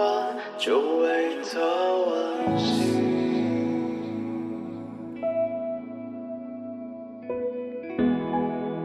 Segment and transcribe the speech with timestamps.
[0.00, 1.60] 欢，就为它
[2.06, 2.64] 温馨。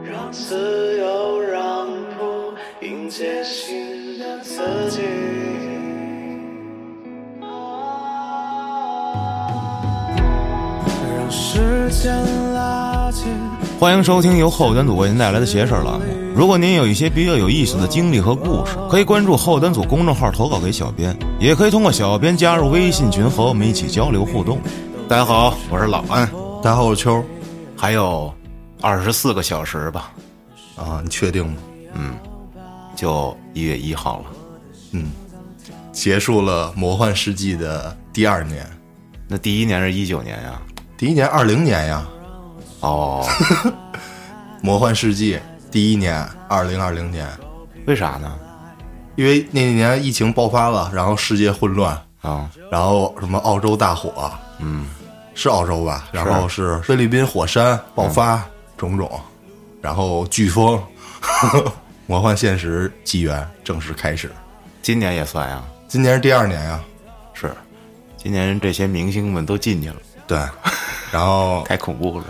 [0.04, 1.86] 让自由让
[2.18, 2.52] 步，
[2.82, 4.60] 迎接新的自
[4.90, 5.00] 己。
[11.16, 12.12] 让时间
[12.52, 13.24] 拉近。
[13.80, 16.25] 欢迎收听由后端组为您带来的邪事栏目。
[16.36, 24.60] 如果您有一些比较有意思的经历和故事，可以关注后端组公众号投稿给小编，也可以通过小编加入微信群和我们一起交流互动。
[25.08, 26.30] 大家好，我是老安，
[26.62, 27.24] 大家好，我是秋
[27.74, 28.30] 还有
[28.82, 30.12] 二十四个小时吧，
[30.76, 31.54] 啊，你确定吗？
[31.94, 32.12] 嗯
[32.94, 34.24] 就一月一号了。
[34.90, 35.12] 嗯
[35.90, 38.68] 结束了魔幻世纪的第二年，
[39.26, 40.60] 那第一年是一九年呀？
[40.98, 42.06] 第一年二零年呀，
[42.80, 43.26] 哦，
[44.60, 45.38] 魔幻世纪
[45.76, 47.28] 第一年二零二零年，
[47.84, 48.34] 为啥呢？
[49.14, 54.86] 因为那年疫情爆发了，然后世界混乱，啊，然后什么澳洲大火，嗯，
[55.34, 56.08] 是澳洲吧？
[56.12, 58.42] 然后是菲律宾火山爆发，
[58.78, 59.20] 种种，
[59.82, 60.82] 然后飓风，
[62.08, 64.32] 魔幻现实纪元正式开始。
[64.80, 65.62] 今年也算呀？
[65.86, 66.80] 今年是第二年呀，
[67.34, 67.54] 是，
[68.16, 70.38] 今年这些明星们都进去了，对，
[71.12, 72.24] 然后 太恐怖了。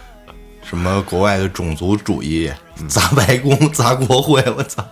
[0.68, 2.52] 什么国外的种族主义，
[2.88, 4.84] 砸白宫、 砸国会，我操，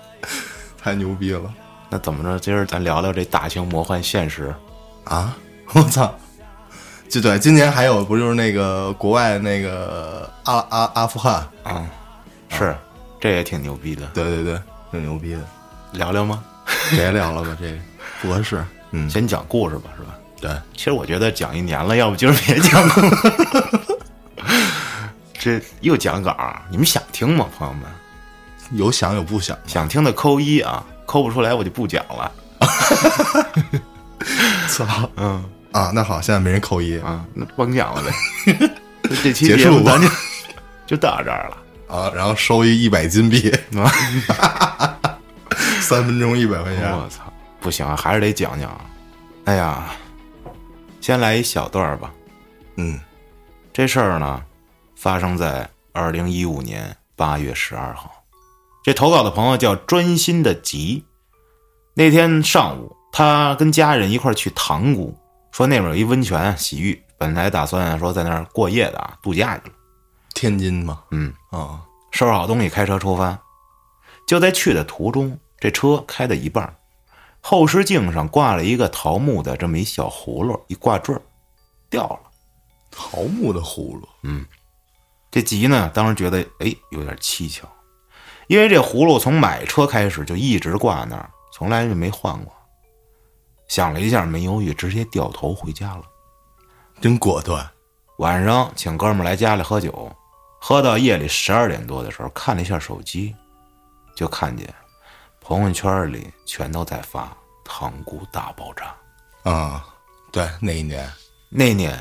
[0.80, 1.52] 太牛逼了
[1.90, 2.38] 那怎么着？
[2.38, 4.54] 今儿咱聊聊这大型魔幻现实。
[5.04, 5.36] 啊！
[5.74, 6.14] 我操，
[7.10, 11.86] 就对，今年还有不就是那个国外那个阿阿阿富汗，啊，
[12.48, 12.74] 是，
[13.20, 14.06] 这也挺牛逼的。
[14.14, 14.58] 对对对，
[14.90, 15.40] 挺牛逼的，
[15.92, 16.42] 聊聊吗？
[16.90, 17.76] 别聊了吧，这个
[18.22, 18.64] 不合适。
[18.92, 20.14] 嗯，先讲故事吧，是吧？
[20.40, 22.94] 对，其实我觉得讲一年了，要不今儿别讲了。
[25.44, 26.34] 这又讲稿，
[26.70, 27.82] 你们想听吗，朋友们？
[28.70, 32.32] 有想有不想，想听的扣一啊，扣不出来我就不讲了。
[34.70, 34.86] 操
[35.16, 35.92] 嗯啊！
[35.94, 38.10] 那好，现在没人扣一啊，那甭讲了呗。
[39.02, 40.08] 这这期结束吧咱就
[40.86, 41.58] 就到这儿了。
[41.94, 43.52] 啊，然后收一一百金币，
[45.82, 47.30] 三分钟一百块钱，我操，
[47.60, 48.74] 不行啊，还是得讲讲。
[49.44, 49.90] 哎呀，
[51.02, 52.10] 先来一小段吧。
[52.76, 52.98] 嗯
[53.74, 54.42] 这事儿呢，
[54.96, 58.10] 发生在二零一五年八月十二号。
[58.82, 61.04] 这投稿的朋友叫专心的吉。
[61.94, 65.16] 那天上午，他跟家人一块儿去塘沽，
[65.52, 69.74] 说那边有一温泉洗浴，本来打算说在那儿过夜的啊，度假去了。
[70.34, 71.80] 天津嘛，嗯，啊，
[72.10, 73.38] 收拾好东西，开车出发。
[74.26, 76.74] 就在去的途中，这车开到一半儿，
[77.40, 81.22] 后视镜上挂了一个桃木的这么一小葫芦，一挂坠儿
[81.88, 82.20] 掉了。
[82.90, 84.08] 桃木的葫芦，
[85.34, 87.66] 这吉呢，当时觉得哎有点蹊跷，
[88.46, 92.54] 因为这葫芦从买车开始就一直挂那儿，从来就没换过。
[93.66, 96.02] 想了一下，没犹豫，直接掉头回家了。
[97.00, 97.68] 真果断。
[98.18, 100.08] 晚上请哥们来家里喝酒，
[100.60, 103.34] 喝到夜里十二点多的时候，看了一下手机，
[104.14, 104.72] 就看见
[105.40, 108.94] 朋友圈里全都在发“塘沽大爆炸
[109.50, 109.84] 啊，
[110.30, 111.12] 对，那一年，”。
[111.50, 111.98] 那一年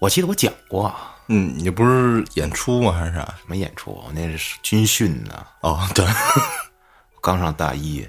[0.00, 2.92] 我记得我讲过啊嗯，你不是演出吗？
[2.92, 3.20] 还是啥？
[3.40, 6.06] 什么演出，我那是军训呢，哦，对，
[7.22, 8.06] 刚上大一，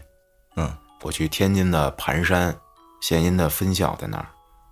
[0.57, 0.69] 嗯。
[1.01, 2.56] 我去天津的盘山，
[3.01, 4.25] 县音的分校在那儿，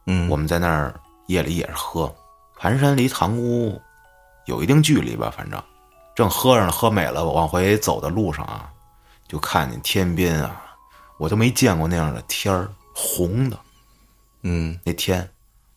[0.05, 0.97] 嗯，我们在那儿
[1.27, 2.13] 夜里也是喝。
[2.57, 3.81] 盘山离塘沽
[4.45, 5.61] 有一定距离吧，反正。
[6.15, 8.69] 正喝着呢，喝美了，往回走的路上啊，
[9.27, 10.61] 就看见天边啊，
[11.17, 13.59] 我都没见过那样的天儿，红的。
[14.43, 15.29] 嗯，那天，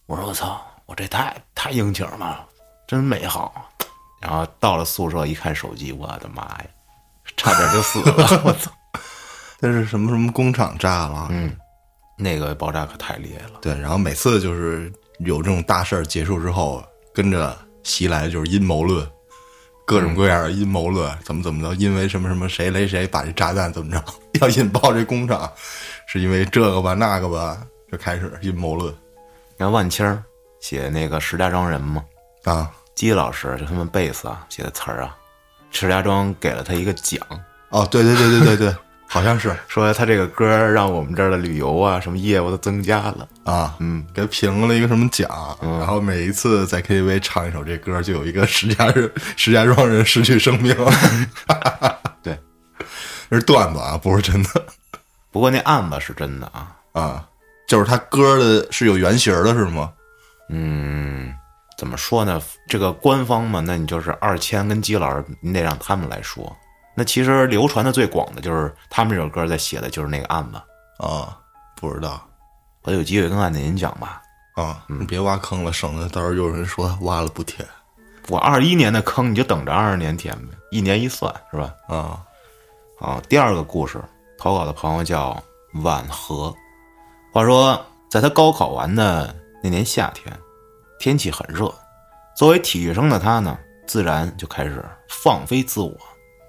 [0.07, 2.47] 我说我操，我这太太应景了，
[2.87, 3.71] 真美好。
[4.21, 6.65] 然后到了宿舍一看手机，我的妈呀，
[7.37, 8.15] 差点就死了，
[8.45, 8.71] 我操！
[9.61, 11.55] 但是什么什么工厂炸了，嗯，
[12.17, 13.59] 那个爆炸可太厉害了。
[13.61, 19.07] 对，然后每次就是有这种大事儿结束之后，跟着袭来就是阴谋论，
[19.87, 24.03] 各种各样的阴谋论，怎么怎么着，因为什么什么谁雷谁把这炸弹怎么着，
[24.41, 25.53] 要引爆这工厂，
[26.07, 27.61] 是因为这个吧那个吧，
[27.93, 28.95] 就开始阴谋论
[29.59, 30.23] 然后万青儿
[30.61, 32.03] 写那个石家庄人嘛，
[32.45, 35.17] 啊，姬老师就他们贝斯啊写的词儿啊，
[35.71, 37.21] 石家庄给了他一个奖，
[37.71, 38.77] 哦，对对对对对对，
[39.09, 39.57] 好像是。
[39.67, 43.27] 说他这个歌让我们这儿的旅游啊什么业务都增加了。
[43.45, 45.29] 啊，嗯，给评了一个什么奖，
[45.61, 50.75] 然后每一次在 KTV 唱一首这歌，就有一个石家人、 石家庄人失去生命。
[52.23, 52.39] 对，
[53.31, 54.51] 这是段子啊，不是真的。
[55.33, 57.27] 不过那案子是真的啊，啊。
[57.67, 59.91] 就是他歌的是有原型的，是吗？
[60.51, 61.33] 嗯，
[61.77, 62.41] 怎么说呢？
[62.69, 66.55] 这个官方嘛，那你就是二千跟基老师，你得让他们来说。
[66.95, 70.61] 那其实流传的最广的就是他们这首歌在写的就是那个案子。
[71.05, 71.37] 啊，
[71.77, 72.25] 不知道。
[72.83, 74.23] 我有机会跟案子您讲吧。
[74.55, 77.67] 啊，你别挖坑了，省得到时候有人说挖了不填
[78.29, 81.75] 我二一年的坑，你就等着二二年填呗，一年一算是吧？
[81.89, 82.23] 啊。
[83.01, 84.01] 啊，第二个故事
[84.39, 85.43] 投稿的朋友叫
[85.83, 86.55] 婉和。
[87.33, 90.33] 话说，在他高考完的那年夏天，
[91.05, 91.71] 天气很热，
[92.35, 95.95] 作为体育生的他呢，自然就开始放飞自我，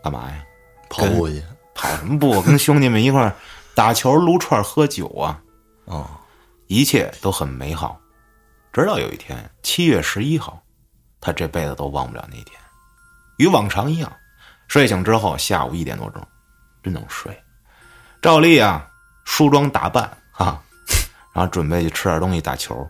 [0.01, 0.45] 干嘛呀？
[0.89, 1.43] 跑步去
[1.73, 2.41] 跑什么步？
[2.41, 3.35] 跟兄弟们一块儿
[3.73, 5.41] 打球、撸串、喝酒啊，
[5.85, 6.21] 啊，
[6.67, 7.99] 一切都很美好。
[8.71, 10.63] 直到有一天，七月十一号，
[11.19, 12.57] 他这辈子都忘不了那天。
[13.37, 14.09] 与往常一样，
[14.69, 16.25] 睡醒之后下午一点多钟，
[16.81, 17.37] 真能睡。
[18.21, 18.87] 照例啊，
[19.25, 20.63] 梳妆打扮啊，
[21.33, 22.89] 然后准备去吃点东西、打球，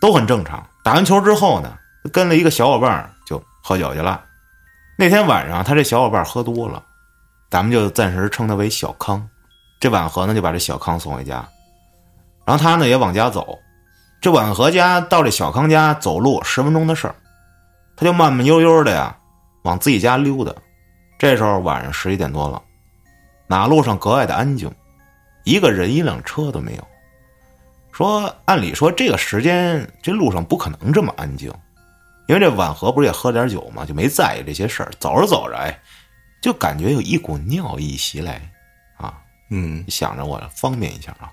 [0.00, 0.64] 都很正常。
[0.84, 1.76] 打完球之后呢，
[2.12, 4.22] 跟了一个小伙伴就喝酒去了。
[4.98, 6.82] 那天晚上，他这小伙伴喝多了，
[7.50, 9.28] 咱们就暂时称他为小康。
[9.78, 11.46] 这婉和呢就把这小康送回家，
[12.46, 13.58] 然后他呢也往家走。
[14.20, 17.14] 这婉和家到这小康家走路十分钟的事儿，
[17.94, 19.14] 他就慢慢悠悠的呀
[19.64, 20.52] 往自己家溜达。
[21.18, 22.62] 这时候晚上十一点多了，
[23.46, 24.72] 马路上格外的安静，
[25.44, 26.86] 一个人一辆车都没有。
[27.96, 31.50] 说按理说这个时间这路上不可能这么安静，
[32.28, 34.92] 因为这婉和不是也喝点酒嘛，就没在意这些事儿。
[35.00, 35.80] 走着走着，哎，
[36.42, 38.52] 就感觉有一股尿意袭来，
[38.98, 41.32] 啊，嗯，想着我方便一下啊，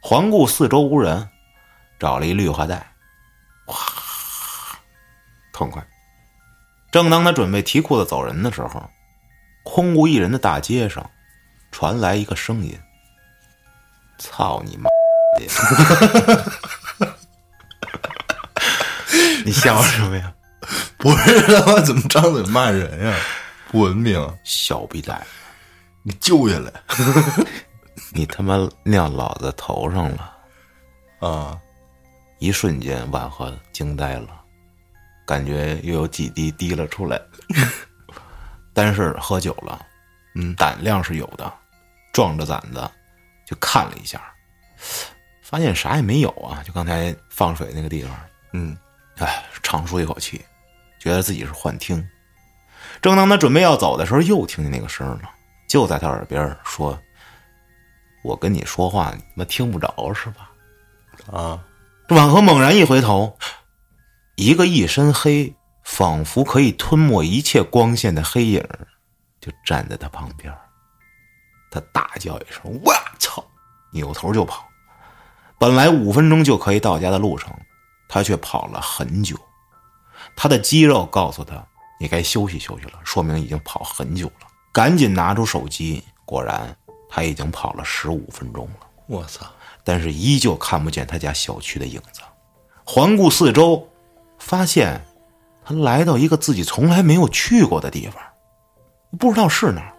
[0.00, 1.28] 环顾四周无人，
[1.98, 2.76] 找了一绿化带，
[3.66, 3.74] 哇，
[5.52, 5.84] 痛快。
[6.92, 8.88] 正当他准备提裤子走人的时候，
[9.64, 11.10] 空无一人的大街上
[11.72, 12.78] 传来一个声音
[14.16, 14.88] ：“操你妈！”
[19.44, 20.32] 你笑什么呀？
[20.98, 23.16] 不是他妈怎么张嘴骂人呀？
[23.70, 25.24] 不文明，小逼崽子！
[26.02, 26.72] 你救下来
[28.12, 30.32] 你他妈尿老子头上了！
[31.20, 31.58] 啊！
[32.38, 34.28] 一瞬间，婉和惊呆了，
[35.26, 37.20] 感觉又有几滴滴了出来。
[38.74, 39.80] 但是喝酒了，
[40.34, 41.50] 嗯，胆量是有的，
[42.12, 42.90] 壮着胆子
[43.46, 44.20] 就看了一下，
[45.48, 48.10] 发现啥也没有啊，就刚才放水那个地方。
[48.52, 48.76] 嗯，
[49.18, 50.44] 哎，长舒一口气，
[50.98, 52.04] 觉得自己是幻听。
[53.00, 55.30] 正当他准备要走的时候，又听见那个声了，
[55.68, 56.98] 就在他耳边说
[58.24, 60.50] ：“我跟你说话，你他妈听不着是吧？”
[61.30, 61.62] 啊，
[62.08, 63.38] 这婉和猛然一回头，
[64.34, 65.54] 一个一身黑，
[65.84, 68.68] 仿佛可以吞没一切光线的黑影，
[69.40, 70.52] 就站在他旁边。
[71.70, 73.44] 他大叫一声：“我操！”
[73.94, 74.66] 扭头就跑。
[75.58, 77.52] 本来五分钟就可以到家的路程，
[78.08, 79.36] 他却跑了很久。
[80.36, 81.64] 他的肌肉告诉他
[81.98, 84.46] ：“你该休息休息了。”说明已经跑很久了。
[84.72, 86.76] 赶紧拿出手机，果然
[87.08, 88.86] 他已经跑了十五分钟了。
[89.06, 89.46] 我操！
[89.82, 92.20] 但是依旧看不见他家小区的影子。
[92.84, 93.88] 环顾四周，
[94.38, 95.00] 发现
[95.64, 98.22] 他来到一个自己从来没有去过的地方，
[99.18, 99.94] 不知道是哪儿。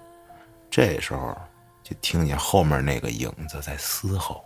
[0.69, 1.36] 这时候
[1.81, 4.44] 就听见后面那个影子在嘶吼：“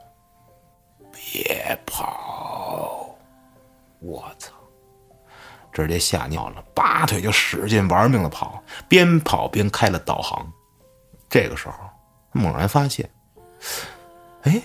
[1.21, 3.15] 别跑！”
[4.00, 4.51] 我操！
[5.71, 10.51] 直接吓尿了，拔腿就使劲玩命的跑，边跑边开了导航。
[11.29, 11.75] 这个时候，
[12.33, 13.09] 猛然发现，
[14.42, 14.61] 哎，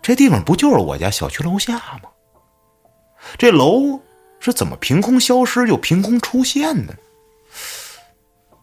[0.00, 2.08] 这地方不就是我家小区楼下吗？
[3.38, 4.00] 这楼
[4.40, 6.96] 是怎么凭空消失又凭空出现的？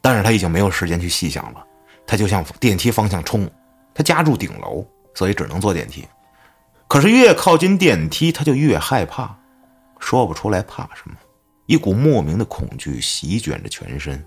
[0.01, 1.65] 但是他已经没有时间去细想了，
[2.05, 3.49] 他就向电梯方向冲。
[3.93, 6.05] 他家住顶楼，所以只能坐电梯。
[6.89, 9.33] 可是越靠近电梯，他就越害怕，
[9.99, 11.15] 说不出来怕什么，
[11.67, 14.25] 一股莫名的恐惧席卷着全身。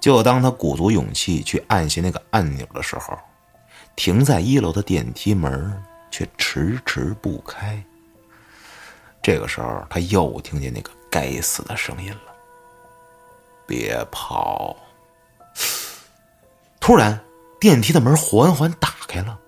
[0.00, 3.16] 就当他鼓足勇气去按下那个按钮的时候，
[3.94, 5.80] 停在一楼的电梯门
[6.10, 7.80] 却迟迟不开。
[9.22, 12.34] 这个时候，他又听见那个该死的声音了
[13.68, 14.74] ：“别跑！”
[16.80, 17.22] 突然，
[17.60, 19.38] 电梯的门缓缓打开了，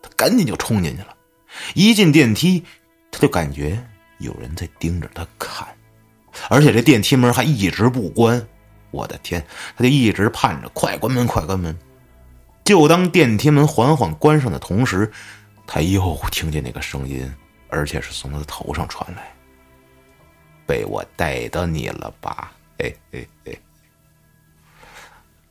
[0.00, 1.14] 他赶紧就冲进去了。
[1.74, 2.64] 一进电梯，
[3.10, 3.82] 他就感觉
[4.18, 5.66] 有人在盯着他看，
[6.48, 8.46] 而且这电梯门还一直不关。
[8.90, 9.44] 我的天！
[9.76, 11.76] 他就一直盼着快关门，快关门。
[12.64, 15.10] 就当电梯门缓缓关上的同时，
[15.66, 17.30] 他又听见那个声音，
[17.68, 19.30] 而且是从他的头上传来
[20.66, 23.58] ：“被我逮到你了吧？”嘿嘿嘿。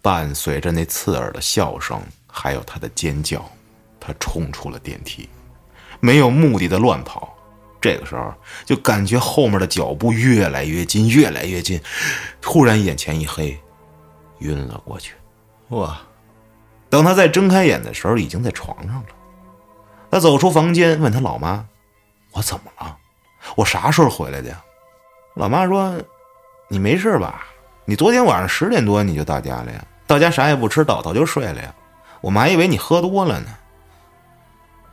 [0.01, 3.47] 伴随着那刺耳的笑声，还有他的尖叫，
[3.99, 5.29] 他冲出了电梯，
[5.99, 7.33] 没有目的的乱跑。
[7.79, 8.33] 这个时候，
[8.65, 11.79] 就感觉后面的脚步越来越近，越来越近。
[12.41, 13.57] 突然眼前一黑，
[14.39, 15.13] 晕了过去。
[15.69, 15.99] 哇！
[16.89, 19.07] 等他再睁开眼的时候，已经在床上了。
[20.09, 21.65] 他走出房间，问他老妈
[22.31, 22.97] ：“我怎么了？
[23.55, 24.63] 我啥时候回来的呀？”
[25.35, 25.93] 老妈说
[26.69, 27.45] ：“你没事吧？
[27.85, 29.85] 你昨天晚上十点多你就到家了呀？
[30.07, 31.75] 到家啥也不吃，倒头就睡了呀？
[32.21, 33.47] 我们还以为你喝多了呢。”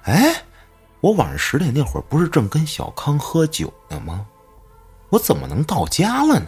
[0.04, 0.34] 哎，
[1.04, 4.26] 我晚上十点那会儿不是正跟小康喝酒呢吗？
[5.10, 6.46] 我怎么能到家了呢？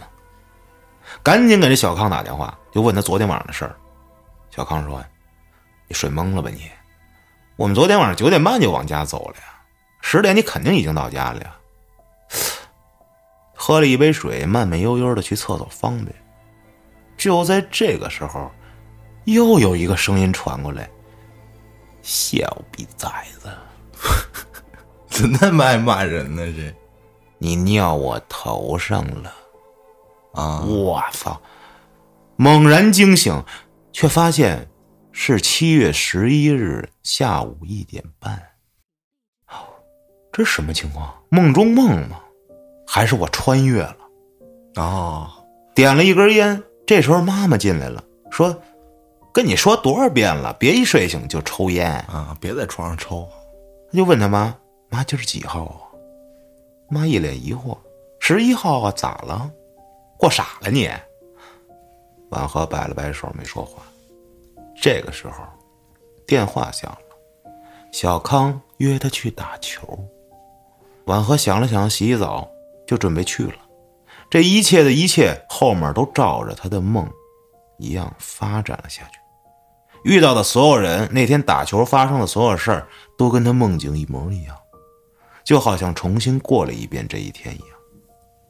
[1.22, 3.76] 赶紧给这小康打电话，就问他昨天晚上的事儿。
[4.48, 5.04] 小康说
[5.86, 6.70] ：“你睡懵了吧你？
[7.56, 9.42] 我们昨天晚上九点半就往家走了呀，
[10.00, 11.54] 十点你肯定已经到家了呀。”
[13.54, 16.16] 喝了一杯水，慢慢悠悠的去厕所方便。
[17.18, 18.50] 就在这个时候，
[19.25, 20.88] 又有一个声音传过来
[22.00, 23.50] ：“小逼崽子，
[25.09, 26.45] 怎那么爱骂人呢？
[26.57, 26.75] 这
[27.38, 29.33] 你尿我头上了！”
[30.35, 31.41] 啊，我操！
[32.37, 33.43] 猛然惊醒，
[33.93, 34.69] 却发现
[35.11, 38.43] 是七月十一日下午一点半。
[40.31, 41.15] 这什么情况？
[41.31, 42.21] 梦中梦吗？
[42.87, 43.97] 还是我穿越了？
[44.75, 45.31] 哦，
[45.75, 48.55] 点了一根烟，这时候妈妈进来了，说
[49.33, 51.91] ：“跟你说多少遍了，别一睡醒就抽烟。
[51.91, 53.26] 啊，别在床上抽。”
[53.90, 54.57] 他就问他妈
[54.90, 55.81] ：“妈，今儿几号啊？”
[56.88, 57.76] 妈一脸疑惑
[58.21, 59.50] ：“十一号啊，咋了？
[60.19, 60.90] 过傻了你？”
[62.31, 63.83] 婉和摆了摆手，没说话。
[64.81, 65.45] 这个时候，
[66.26, 67.50] 电话响了，
[67.93, 69.99] 小康约他去打球。
[71.07, 72.49] 婉和想了想，洗澡，
[72.87, 73.55] 就准备去了。
[74.28, 77.09] 这一切的一切，后面都照着他的梦
[77.78, 79.21] 一样发展了下去。
[80.05, 84.56] 遇到的所有人，那天打球发生的所有事儿，都跟他梦境一模一样，
[85.44, 87.68] 就好像重新过了一遍这一天一样。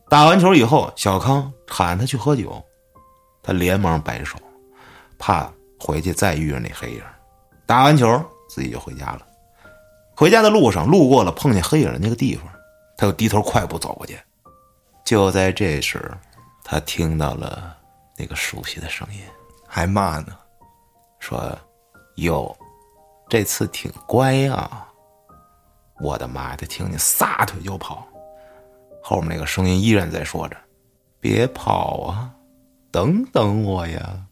[0.09, 2.63] 打完球以后，小康喊他去喝酒，
[3.43, 4.39] 他连忙摆手，
[5.19, 7.03] 怕回去再遇上那黑影。
[7.67, 9.27] 打完球，自己就回家了。
[10.15, 12.47] 回家的路上，路过了碰见黑影的那个地方，
[12.97, 14.19] 他又低头快步走过去。
[15.05, 16.11] 就在这时，
[16.65, 17.77] 他听到了
[18.17, 19.21] 那个熟悉的声音，
[19.67, 20.29] 还骂呢。
[21.19, 21.59] 说
[22.17, 22.57] ：“哟，
[23.29, 24.87] 这次挺乖啊！”
[26.01, 26.57] 我的妈呀！
[26.59, 28.07] 他听见撒腿就跑，
[29.03, 30.57] 后面那个声音依然在说着
[31.19, 32.31] ：“别跑啊，
[32.91, 34.23] 等等我呀！”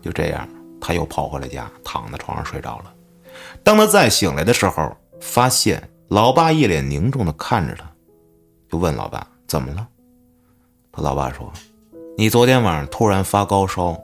[0.00, 0.48] 就这样，
[0.80, 2.94] 他又跑回了家，躺在床上睡着了。
[3.64, 7.84] 当他再醒来的时候，发现老爸一脸凝重的看着他，
[8.70, 9.88] 就问老爸怎么了。
[10.92, 11.52] 他老爸说
[12.16, 13.98] ：“你昨天晚上突然发高烧，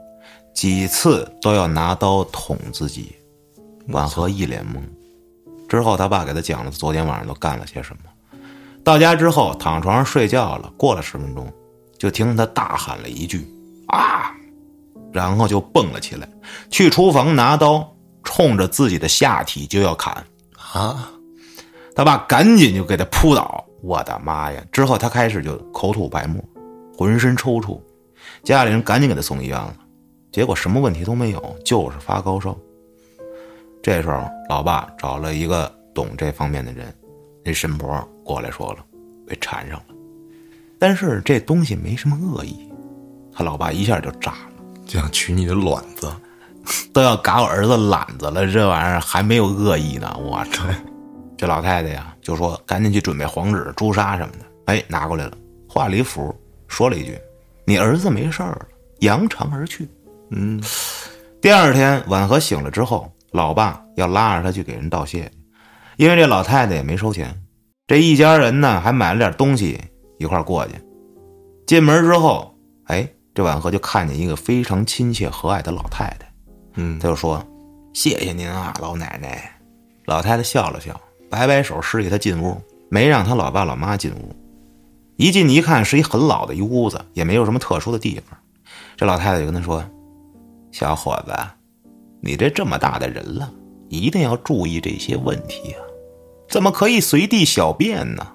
[0.53, 3.15] 几次都要拿刀捅自己。”
[3.91, 4.81] 婉和一脸懵。
[5.69, 8.03] 之后他爸给他讲了昨天晚上都干了些什么。
[8.83, 11.51] 到家之后躺床上睡觉了，过了十分钟，
[11.97, 13.47] 就听他大喊了一句
[13.87, 14.31] ：“啊！”
[15.13, 16.27] 然后就蹦了起来，
[16.69, 17.87] 去厨房拿刀。
[18.23, 20.13] 冲着自己的下体就要砍，
[20.73, 21.11] 啊！
[21.95, 23.65] 他爸赶紧就给他扑倒。
[23.81, 24.63] 我的妈呀！
[24.71, 26.39] 之后他开始就口吐白沫，
[26.95, 27.81] 浑身抽搐，
[28.43, 29.75] 家里人赶紧给他送医院了，
[30.31, 32.55] 结果什么问题都没有，就是发高烧。
[33.81, 36.93] 这时候，老爸找了一个懂这方面的人，
[37.43, 38.85] 那神婆过来说了，
[39.27, 39.95] 被缠上了，
[40.79, 42.69] 但是这东西没什么恶意，
[43.33, 44.51] 他老爸一下就炸了，
[44.85, 46.11] 就想取你的卵子。
[46.93, 50.15] 都要嘎我儿子懒子了，这玩意儿还没有恶意呢！
[50.21, 50.63] 我操，
[51.35, 54.45] 这老太太呀，就说赶紧去准备黄纸、朱砂什么的。
[54.65, 55.31] 哎，拿过来了，
[55.67, 56.33] 画了一幅，
[56.67, 57.17] 说了一句
[57.65, 58.67] ：“你儿子没事儿了，
[58.99, 59.89] 扬长而去。”
[60.29, 60.61] 嗯。
[61.41, 65.31] 第二天，婉和醒了之后，老爸要拉着他去给人道谢，
[65.97, 67.41] 因为这老太太也没收钱。
[67.87, 69.79] 这一家人呢，还买了点东西
[70.17, 70.73] 一块过去。
[71.65, 72.53] 进门之后，
[72.85, 76.31] 哎，这婉和就看见一个非常亲切和蔼的老太太。
[76.75, 77.45] 嗯，他就说
[77.93, 79.59] ：“谢谢您啊，老奶奶。”
[80.05, 84.35] 老太太笑了笑，摆摆手示意他进屋，没让他老爸老妈进屋。
[85.15, 88.37] 一进一看，是一很老的一屋子，也没有什么特殊的地方。
[88.97, 89.83] 这老太太就跟他说
[90.71, 91.33] ：“小伙子，
[92.21, 93.51] 你这这么大的人了，
[93.89, 95.81] 一定要注意这些问题啊！
[96.47, 98.27] 怎么可以随地小便呢？”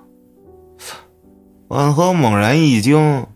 [1.69, 3.27] 婉和猛然一惊：“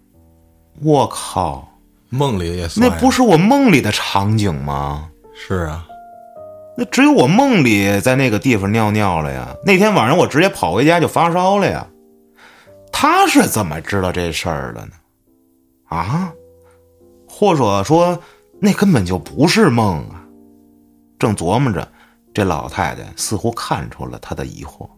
[0.82, 1.68] 我靠！”
[2.12, 5.08] 梦里也算那不是我梦里的场景吗？
[5.32, 5.86] 是啊，
[6.76, 9.54] 那只有我梦里在那个地方尿尿了呀。
[9.64, 11.86] 那天晚上我直接跑回家就发烧了呀。
[12.92, 14.92] 他是怎么知道这事儿的呢？
[15.84, 16.32] 啊？
[17.28, 18.18] 或者说
[18.58, 20.19] 那根本就不是梦啊？
[21.20, 21.86] 正琢磨着，
[22.32, 24.88] 这老太太似乎看出了他的疑惑，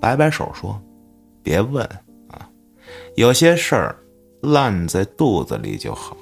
[0.00, 0.80] 摆摆手说
[1.44, 1.84] ：“别问
[2.28, 2.48] 啊，
[3.16, 3.96] 有些事儿
[4.40, 6.16] 烂在肚子里就好。”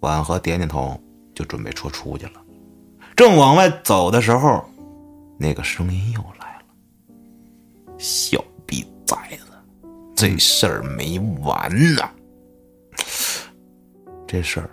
[0.00, 1.00] 婉和点点头，
[1.34, 2.32] 就准备出出去了。
[3.16, 4.64] 正往外走的时候，
[5.38, 6.64] 那个声音又来了
[7.96, 9.46] ：“小逼崽子，
[10.14, 12.02] 这事儿没完呢。”
[14.28, 14.70] 这事儿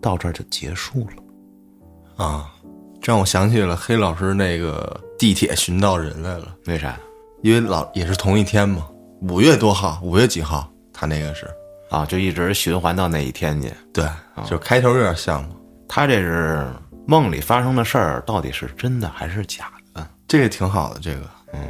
[0.00, 2.24] 到这儿就结束了。
[2.24, 2.54] 啊，
[3.02, 6.96] 这让我想起了黑老师那个地铁寻到人来了，为啥？
[7.42, 8.86] 因为老也是同一天嘛，
[9.22, 11.50] 五月多号，五月几号，他那个是
[11.90, 13.72] 啊，就一直循环到那一天去。
[13.92, 14.08] 对，
[14.48, 15.56] 就开头有点像嘛。
[15.88, 16.64] 他这是
[17.04, 20.08] 梦里发生的事儿，到底是真的还是假的？
[20.28, 21.60] 这个挺好的，这个嗯，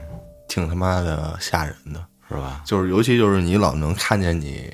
[0.51, 2.61] 挺他妈的吓人的，是吧？
[2.67, 4.71] 就是尤其就是你老能看见你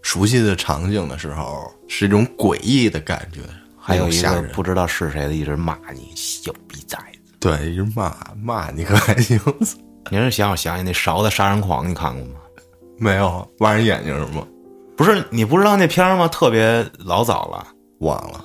[0.00, 3.40] 熟悉的场景的时候，是一种诡异的感觉，
[3.88, 4.42] 还有一个。
[4.52, 7.32] 不知道是谁的一直骂你小逼崽子。
[7.40, 9.40] 对，一直骂骂你可还行？
[10.10, 12.40] 你是想我想起那勺子杀人狂，你看过吗？
[12.98, 14.46] 没有挖人眼睛是吗？
[14.96, 16.28] 不是你不知道那片儿吗？
[16.28, 17.66] 特别老早了，
[18.00, 18.44] 忘了，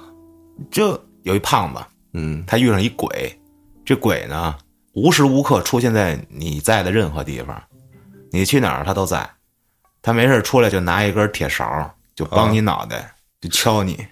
[0.72, 1.82] 就有一胖子，
[2.14, 3.38] 嗯他遇上一鬼，
[3.84, 4.56] 这鬼呢
[4.94, 7.60] 无时无刻出现在你在的任何地方，
[8.32, 9.28] 你去哪儿他都在，
[10.02, 14.06] 他没事出来就拿一根铁勺就帮你脑袋，就敲你。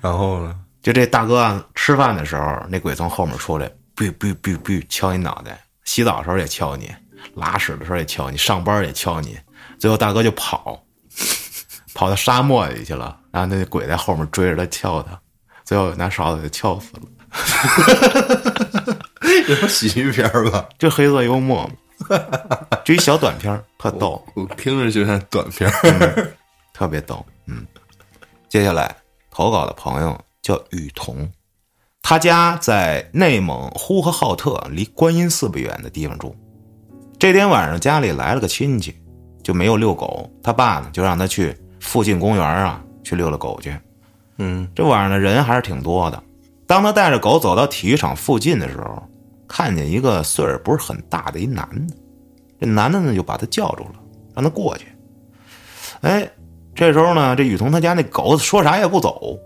[0.00, 0.54] 然后呢？
[0.82, 5.52] 就这大哥啊，吃饭的时候，那鬼从后面出来，哔哔哔哔敲你脑袋；
[5.84, 6.90] 洗澡的时候也敲你，
[7.34, 9.38] 拉屎的时候也敲你，上班也敲你。
[9.78, 10.82] 最后大哥就跑，
[11.94, 15.20] 跑到沙漠里去了，然后那鬼在后面追着他敲他，
[15.64, 17.02] 最后拿勺子给敲死了。
[19.46, 20.66] 这不喜剧片儿吧？
[20.78, 22.18] 就黑色幽默嘛，
[22.84, 26.32] 这一小短片儿特逗，我听着就像短片儿。
[26.72, 27.24] 特别逗。
[27.44, 27.66] 嗯，
[28.48, 28.96] 接下来
[29.30, 31.30] 投稿的朋友叫雨桐，
[32.02, 36.34] 他家在内蒙呼和浩特，离观音寺不远的地方住。
[37.18, 38.94] 这天晚上家里来了个亲戚，
[39.42, 43.74] 就没有遛狗，他爸呢就让他去附近公园啊去遛遛狗去。
[44.38, 46.22] 嗯这晚上的人还是挺多的。
[46.66, 49.02] 当他带着狗走到体育场附近的时候，
[49.46, 51.94] 看见一个岁数不是很大的一男的，
[52.60, 53.94] 这男的呢就把他叫住了，
[54.34, 54.86] 让他过去。
[56.00, 56.30] 哎，
[56.80, 59.38] 这时候呢，这雨桐他家那狗说啥也不走，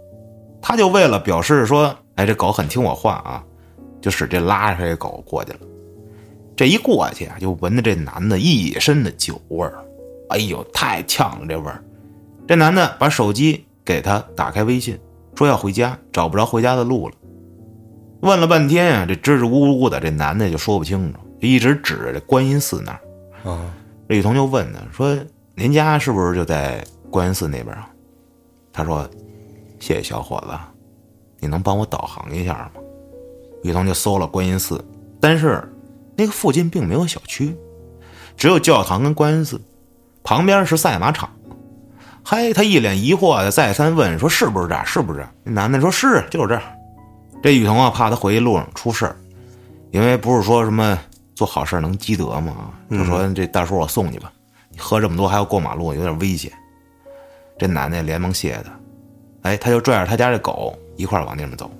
[0.63, 3.43] 他就为了表示说，哎，这狗很听我话啊，
[4.01, 5.59] 就使劲拉着这狗过去了。
[6.55, 9.85] 这一过去啊，就闻着这男的一身的酒味儿，
[10.29, 11.83] 哎呦，太呛了这味儿。
[12.47, 14.97] 这男的把手机给他打开微信，
[15.35, 17.17] 说要回家，找不着回家的路了。
[18.21, 23.51] 问了半天呀、这支支吾吾的，这男的就说不清楚，就一直指着这观音寺那儿。
[23.51, 23.75] 啊，
[24.09, 25.19] 这雨桐就问他说
[25.57, 27.89] ：“您家是不是就在观音寺那边啊？”
[28.75, 29.09] 他说
[29.79, 30.59] ：“谢谢小伙子，
[31.39, 32.71] 你能帮我导航一下吗？”
[33.63, 34.85] 雨桐就搜了观音寺，
[35.21, 35.63] 但是
[36.17, 37.57] 那个附近并没有小区，
[38.37, 39.61] 只有教堂跟观音寺，
[40.25, 41.31] 旁边是赛马场。
[42.25, 44.85] 嗨，他一脸疑惑的再三问说：“是不是这儿？
[44.85, 46.63] 是不是这儿？”那男的说：“是，就是这儿。”
[47.45, 49.17] 这雨桐啊，怕他回去路上出事儿，
[49.93, 50.99] 因为不是说什么
[51.37, 54.33] 做好事能积德嘛，就说这大叔我送你吧，
[54.71, 56.51] 你喝这么多还要过马路，有点危险。
[57.57, 58.81] 这男的连忙谢他，
[59.43, 61.71] 哎，他就拽着他家这狗一块儿往那边走。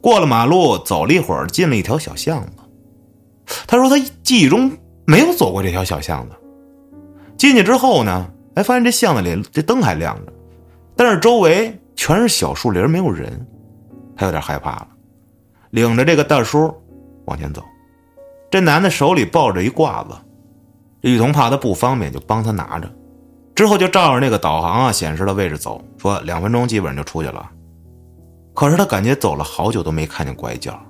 [0.00, 2.52] 过了马路，走了一会儿，进了一条小巷子。
[3.66, 4.70] 他说他记忆中
[5.06, 6.36] 没有走过这条小巷子。
[7.36, 10.32] 进去之后呢，哎，发现这巷子里这灯还亮着，
[10.94, 13.46] 但是周围全是小树林，没有人。
[14.16, 14.88] 他有点害怕了，
[15.70, 16.74] 领着这个大叔
[17.24, 17.62] 往前走。
[18.50, 20.14] 这男的手里抱着一褂子，
[21.00, 22.90] 这雨桐怕他不方便，就帮他拿着。
[23.58, 27.50] 之后就照着那个导航啊显示的位置走，说两分钟基本上就出去了。
[28.54, 30.80] 可是他感觉走了好久都没看见拐角。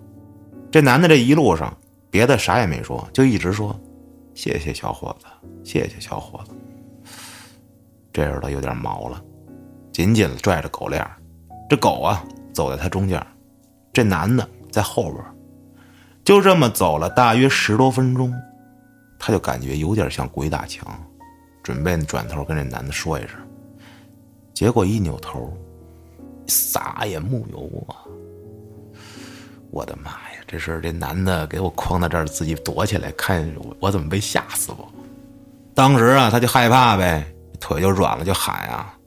[0.70, 1.74] 这男的这一路上
[2.10, 3.74] 别的啥也没说，就一直说
[4.36, 5.24] ：“谢谢小伙子，
[5.64, 6.50] 谢谢小伙子。”
[8.12, 9.18] 这时候他有点毛了，
[9.90, 11.02] 紧紧的拽着狗链
[11.70, 13.26] 这狗啊走在他中间，
[13.94, 15.24] 这男的在后边。
[16.22, 18.30] 就这么走了大约十多分钟，
[19.18, 20.86] 他就感觉有点像鬼打墙，
[21.68, 23.32] 准备转头跟这男的说一声，
[24.54, 25.54] 结果一扭头，
[26.46, 28.08] 啥也木有啊！
[29.70, 30.40] 我的妈呀！
[30.46, 33.46] 这是这男的给我框到这儿，自己躲起来，看
[33.80, 34.88] 我怎么被吓死不？
[35.74, 37.22] 当时啊，他就害怕呗，
[37.60, 38.98] 腿就软了，就喊啊，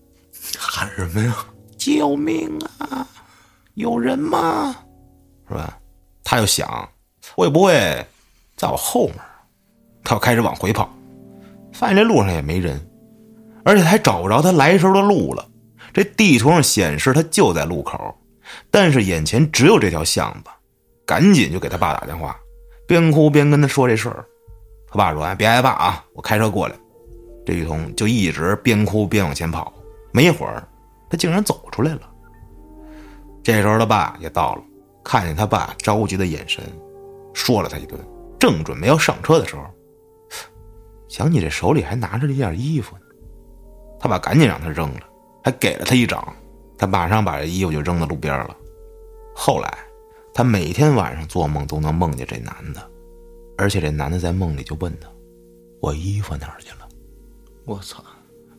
[0.55, 1.35] 喊什么呀？
[1.79, 2.47] 救命
[2.77, 3.07] 啊！
[3.73, 4.75] 有人吗？
[5.47, 5.79] 是吧？
[6.23, 6.87] 他就想，
[7.33, 7.73] 会不会
[8.55, 9.15] 在我后面？
[10.03, 10.87] 他要开始往回跑，
[11.73, 12.79] 发现这路上也没人，
[13.63, 15.47] 而且还找不着他来时候的路了。
[15.93, 18.15] 这地图上显示他就在路口，
[18.69, 20.49] 但是眼前只有这条巷子，
[21.05, 22.37] 赶紧就给他爸打电话，
[22.87, 24.25] 边哭边跟他说这事儿。
[24.89, 26.75] 他爸说：“哎，别害怕啊，我开车过来。”
[27.45, 29.73] 这雨桐就一直边哭边往前跑，
[30.11, 30.67] 没一会儿，
[31.09, 32.01] 他竟然走出来了。
[33.41, 34.61] 这时候他爸也到了，
[35.03, 36.63] 看见他爸着急的眼神，
[37.33, 37.99] 说了他一顿。
[38.37, 39.63] 正准备要上车的时候，
[41.11, 43.01] 想你这手里还拿着这件衣服呢，
[43.99, 45.01] 他爸赶紧让他扔了，
[45.43, 46.33] 还给了他一掌。
[46.77, 48.55] 他马上把这衣服就扔到路边了。
[49.35, 49.77] 后来，
[50.33, 52.89] 他每天晚上做梦都能梦见这男的，
[53.57, 55.09] 而且这男的在梦里就问他
[55.81, 56.87] ：“我衣服哪儿去了？”
[57.67, 58.01] 我操！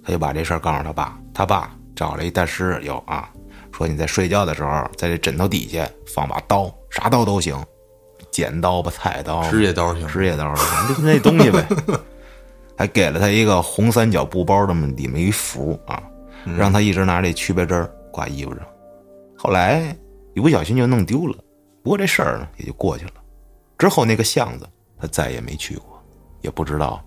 [0.04, 3.30] 他就把这事儿告诉他爸，他爸找了一大师，有啊，
[3.72, 7.56] 说你在睡觉的时候，在这枕头底下放把刀，啥刀都行，
[8.30, 10.54] 剪刀吧、菜刀、指甲刀行，指甲刀，
[10.86, 11.66] 就那东西呗。
[12.82, 16.02] 还给了他一个红三角布包，这么里面一符啊，
[16.58, 18.66] 让他一直拿这区别针儿挂衣服上。
[19.38, 19.96] 后来
[20.34, 21.36] 一不小心就弄丢了，
[21.84, 23.12] 不过这事儿呢也就过去了。
[23.78, 24.68] 之后那个巷子
[25.00, 26.02] 他再也没去过，
[26.40, 27.00] 也不知道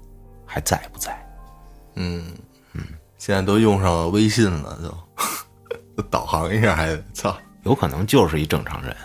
[0.46, 1.14] 还在不在。
[1.96, 2.24] 嗯
[2.72, 2.82] 嗯
[3.18, 4.80] 现在都用上微信了，
[5.98, 8.96] 都导航一下还操，有可能就是一正常人，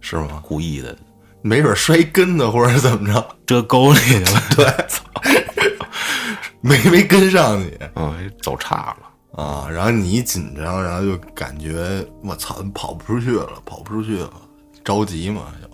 [0.00, 0.42] 是吗？
[0.48, 0.96] 故意的
[1.42, 4.66] 没准摔跟头或者怎么着，折沟里去了，对，
[6.66, 9.42] 没没跟上你嗯，走岔了。
[9.42, 14.32] 啊，然后你一紧张，然后就感觉我操，跑不出去了，跑不出去了，
[14.82, 15.68] 着急嘛，就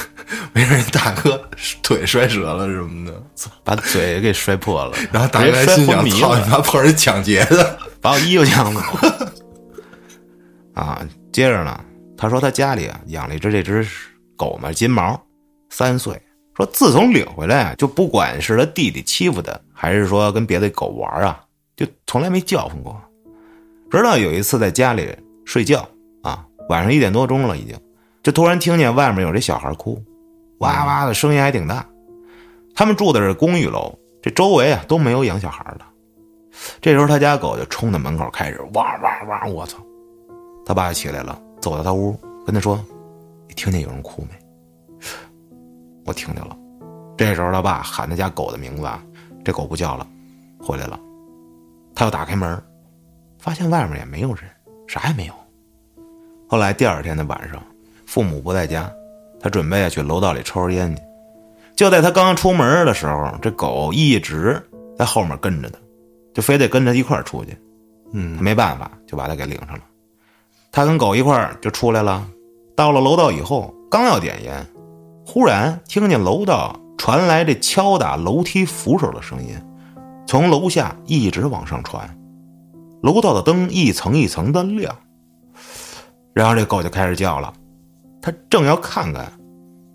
[0.54, 1.38] 没事大哥
[1.82, 3.50] 腿摔折了什么的，操！
[3.62, 9.32] 把嘴给摔破了，然后大哥还心想：操，你，妈碰人抢劫的， 把我衣服抢走了。
[10.74, 11.78] 啊，接着呢，
[12.16, 13.86] 他说他家里啊养了一只这只
[14.36, 15.20] 狗嘛，金毛，
[15.68, 16.20] 三岁。
[16.56, 21.44] 说自从领回来啊，就不管是他弟弟欺负他，还是说跟别的狗玩啊，
[21.76, 23.00] 就从来没叫唤过。
[23.90, 25.08] 直到有一次在家里
[25.44, 25.86] 睡觉
[26.22, 27.76] 啊，晚上一点多钟了已经，
[28.22, 30.00] 就突然听见外面有这小孩哭，
[30.58, 31.84] 哇哇的声音还挺大。
[32.74, 35.84] 他们住的是公寓楼，这周围啊都没有养小孩的。
[36.80, 39.78] 这时候他家狗就冲到门口开始汪汪汪，我操！
[40.64, 42.82] 他爸起来了，走到他屋跟他说
[43.48, 44.28] ：“你听见有人哭没？”
[46.04, 46.56] 我听见了。
[47.16, 49.02] 这时候他爸喊他家狗的名字啊，
[49.44, 50.06] 这狗不叫了，
[50.58, 50.98] 回来了。
[51.94, 52.60] 他又打开门，
[53.38, 54.44] 发现外面也没有人，
[54.88, 55.34] 啥也没有。
[56.48, 57.62] 后来第二天的晚上，
[58.06, 58.90] 父母不在家，
[59.40, 61.02] 他准备去楼道里抽根烟去。
[61.76, 64.60] 就在他刚出门的时候，这狗一直
[64.96, 65.78] 在后面跟着他，
[66.34, 67.56] 就非得跟着一块儿出去。
[68.12, 69.84] 嗯他没办法，就把他给领上了。
[70.70, 72.26] 他跟狗一块儿就出来了。
[72.76, 74.66] 到了楼道以后，刚要点烟，
[75.26, 79.56] 忽然听见楼道传来这敲打楼梯扶手的声音，
[80.26, 82.08] 从楼下一直往上传。
[83.02, 84.96] 楼道的灯一层一层的亮，
[86.32, 87.52] 然后这狗就开始叫了。
[88.22, 89.30] 他正要看看，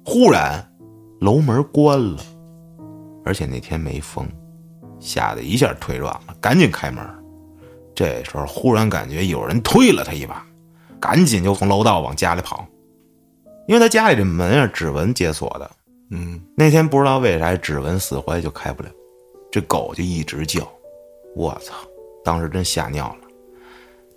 [0.06, 0.72] 忽然
[1.20, 2.22] 楼门关了，
[3.26, 4.28] 而且那天没风，
[5.00, 7.04] 吓得一下腿软了，赶紧开门。
[7.96, 10.46] 这时候忽然感觉有人推了他一把，
[11.00, 12.66] 赶紧就从楼道往家里跑，
[13.70, 15.72] 因为他家里这门啊指纹解锁的。
[16.10, 18.90] 嗯，那天不知道为啥指纹死坏就开不了，
[19.52, 20.68] 这狗就一直叫，
[21.36, 21.76] 我操！
[22.24, 23.28] 当时真吓尿了，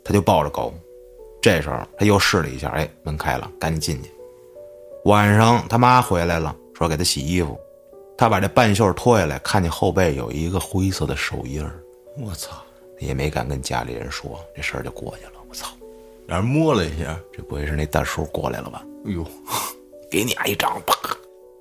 [0.03, 0.73] 他就抱着狗。
[1.43, 4.11] 这时候他又试了一下，哎，门开了，赶紧进去。
[5.05, 7.61] 晚上他妈回来了，说给他洗衣服，
[8.17, 11.79] 他把这半袖脱下来，看见后背有一个灰色的手印儿
[12.17, 12.57] 我操，
[13.01, 15.33] 也没敢跟家里人说，这事儿就过去了。
[15.47, 15.69] 我操，
[16.27, 18.83] 让人摸了一下，这不会是那大叔过来了吧？
[19.05, 19.27] 哎呦，
[20.11, 20.95] 给你挨一掌，啪，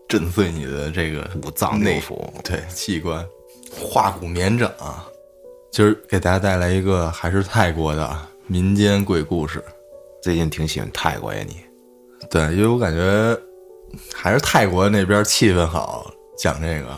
[0.08, 2.18] 震碎你的这个五脏六内腑。
[2.44, 3.26] 对器官，
[3.72, 5.08] 化骨绵掌啊！
[5.72, 9.64] 今儿给大家带来一个还是泰国的民间鬼故事。
[10.22, 11.56] 最近挺喜欢泰国呀，你
[12.30, 13.36] 对，因为我感觉
[14.14, 16.98] 还是泰国那边气氛好，讲这个，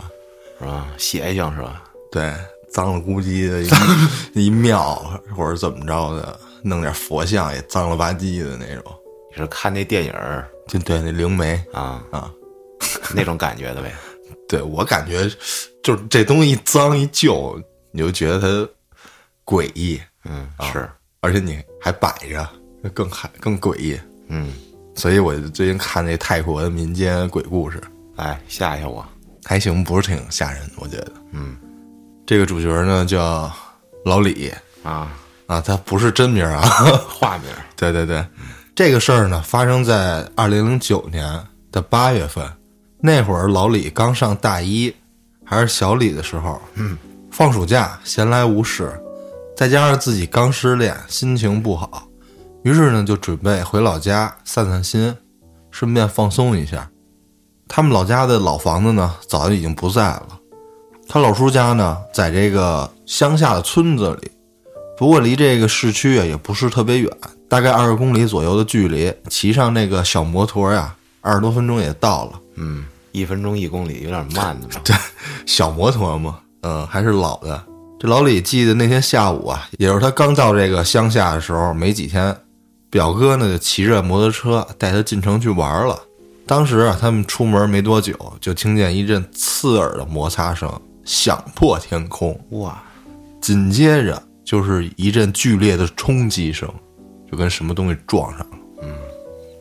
[0.59, 0.87] 是吧？
[0.97, 1.83] 邪性是吧？
[2.11, 2.33] 对，
[2.69, 3.67] 脏了咕叽的一
[4.47, 4.95] 一庙
[5.37, 8.83] 或者怎么着的，弄点佛像也脏了吧唧的那种。
[9.35, 12.03] 你是看那电影儿就对，那灵媒啊。
[12.11, 12.31] 啊，
[13.15, 13.93] 那种感觉的呗？
[14.47, 15.23] 对我感觉
[15.83, 17.59] 就是这东西一脏一旧，
[17.91, 18.69] 你就觉得它
[19.45, 20.87] 诡异，嗯，是，
[21.21, 22.47] 而且你还摆着，
[22.93, 23.99] 更还更诡异。
[24.27, 24.53] 嗯，
[24.95, 27.81] 所以我最近看那泰国的民间鬼故事，
[28.15, 29.03] 哎，吓吓我，
[29.43, 31.11] 还行，不是挺吓人，我觉得。
[31.31, 31.57] 嗯，
[32.25, 33.51] 这个主角呢叫
[34.05, 35.11] 老李啊，
[35.47, 36.61] 啊，他不是真名啊。
[37.09, 38.23] 化名，对对对，
[38.75, 41.39] 这个事儿呢发生在二零零九年
[41.71, 42.43] 的八月份，
[42.99, 44.91] 那会儿老李刚上大一，
[45.45, 46.97] 还是小李的时候，嗯，
[47.29, 48.91] 放暑假闲来无事，
[49.55, 52.07] 再加上自己刚失恋，心情不好，
[52.63, 55.15] 于是呢就准备回老家散散心，
[55.69, 56.89] 顺便放松一下。
[57.67, 60.39] 他们老家的老房子呢早就已经不在了，
[61.07, 64.31] 他老叔家呢在这个乡下的村子里，
[64.97, 67.11] 不过离这个市区啊也不是特别远，
[67.53, 72.39] 大概二十公里左右的距离，骑上那个小摩托呀，二十多分钟也到了。
[72.55, 74.81] 嗯，一分钟一公里有点慢的嘛。
[75.45, 77.63] 小摩托嘛，嗯，还是老的。
[77.99, 82.35] 这老李记得那天下午啊，也就是他刚到这个乡下的时候没几天，
[82.89, 85.99] 表哥呢就骑着摩托车带他进城去玩了。
[86.47, 90.67] 当时啊，他们出门没多久，就听见一阵刺耳的摩擦声
[91.05, 92.81] 响破天空，哇，
[93.39, 96.67] 紧接着就是一阵剧烈的冲击声，
[97.33, 98.57] 就跟什么东西撞上了。
[98.83, 98.93] 嗯，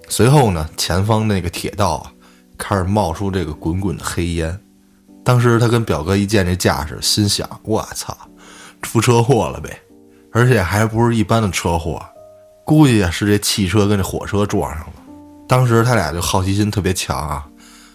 [0.07, 2.13] 随后呢，前方那个铁道啊，
[2.59, 4.61] 开始冒出这个滚滚的黑烟。
[5.25, 8.15] 当时他跟表哥一见这架势，心想：我操，
[8.83, 9.81] 出车祸了呗！
[10.33, 11.99] 而且还不是一般的车祸，
[12.67, 14.93] 估计是这汽车跟这火车撞上了。
[15.49, 17.49] 当时他俩就好奇心特别强啊，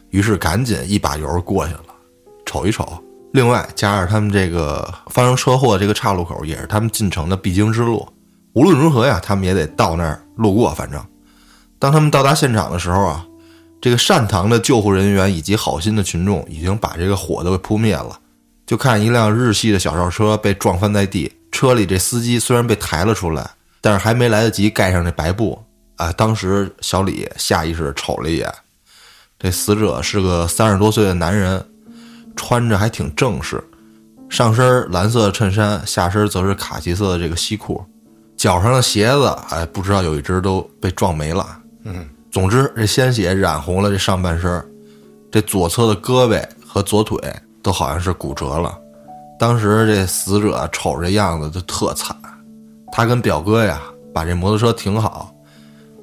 [0.10, 1.94] 于是赶紧一把油过去了，
[2.48, 2.98] 瞅一瞅。
[3.32, 8.08] 另外，加上他们这个发生车祸这个岔路口，也是他们进城的必经之路。
[8.58, 10.72] 无论如何呀，他们也得到那儿路过。
[10.72, 11.00] 反正，
[11.78, 13.24] 当他们到达现场的时候啊，
[13.80, 18.18] 这个善堂的救护人员以及好心的群众已经把这个火都给扑灭了。
[18.66, 23.48] 就看一辆日系的小轿车被撞翻在地，车里这司机虽然被抬了出来，
[23.80, 25.64] 但是还没来得及盖上这白布
[25.98, 26.12] 啊。
[26.14, 28.52] 当时小李下意识瞅了一眼，
[29.38, 31.64] 这死者是个三十多岁的男人。
[32.36, 33.64] 穿着还挺正式，
[34.30, 37.84] 上身蓝色衬衫，下身则是卡其色的这个西裤，
[38.38, 41.46] 脚上的鞋子，哎，不知道有一只都被撞没了。
[41.84, 44.64] 嗯，总之这鲜血染红了这上半身，
[45.32, 47.18] 这左侧的胳膊和左腿
[47.64, 48.78] 都好像是骨折了。
[49.40, 52.16] 当时这死者瞅这样子就特惨，
[52.92, 53.82] 他跟表哥呀
[54.14, 55.34] 把这摩托车停好，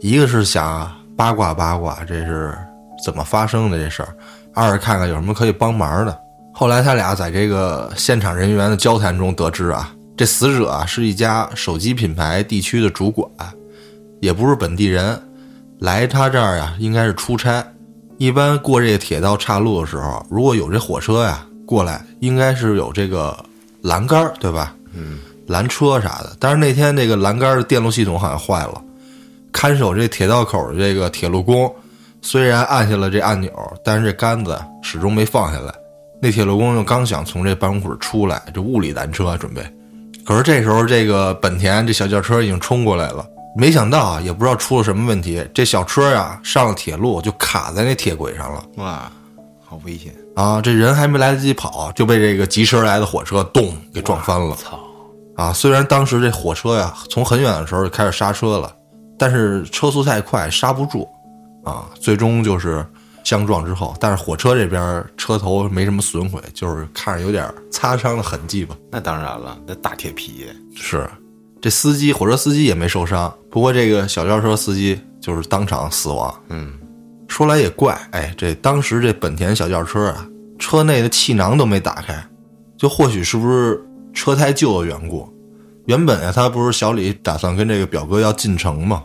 [0.01, 2.57] 一个是想八卦八卦这是
[3.05, 4.16] 怎么发生的这事儿，
[4.55, 6.18] 二是看看有什么可以帮忙的。
[6.53, 13.29] 后来他俩在这个现场人员的交谈中得知啊，这死者啊是一家手机品牌地区的主管，
[14.20, 15.20] 也不是本地人，
[15.79, 17.64] 来他这儿呀应该是出差。
[18.18, 23.37] 一般过这个铁道岔路的时候，如果有这火车呀过来，应该是有这个
[23.83, 24.74] 栏杆儿，对吧？
[24.94, 26.37] 嗯，拦车啥的。
[26.38, 28.81] 但是那天这个栏杆的电路系统好像坏了，
[29.50, 31.68] 看守这铁道口的这个铁路工
[32.22, 33.53] 虽然按下了这按钮，
[33.85, 35.74] 但是这杆子始终没放下来。
[36.22, 39.61] 那铁路工又刚想从这办公室出来，这物理拦车准备，
[40.25, 43.25] 可是这时候这个本田这小轿车已经冲过来了，
[43.57, 49.11] 没想到啊，也不知道出了什么问题，这小车呀上了铁路就卡在那铁轨上了哇，
[49.65, 50.15] 好危险！
[50.35, 50.61] 啊！
[50.61, 54.81] 这人还没来得及跑，就被这个疾驰而来的火车咚给撞翻了操！
[55.37, 55.53] 啊！
[55.53, 58.73] 虽然当时这火车呀从很远的时候就开始刹车了，
[59.19, 61.07] 但是车速太快刹不住，
[61.65, 62.85] 啊，最终就是。
[63.25, 68.77] 相撞之后，但是火车这边车头没什么损毁，就是看着有点擦伤的痕迹吧。
[68.93, 71.09] 那当然了，那大铁皮是，
[71.61, 76.33] 这司机火车司机也没受伤，不过这个小轿车司机就是当场死亡。
[76.51, 76.75] 嗯，
[77.27, 82.23] 说来也怪，哎，这当时这本田小轿车啊，车内的气囊都没打开，
[82.77, 83.83] 就或许是不是
[84.13, 85.27] 车胎旧的缘故。
[85.87, 89.03] 原本啊，他不是小李打算跟这个表哥要进城嘛，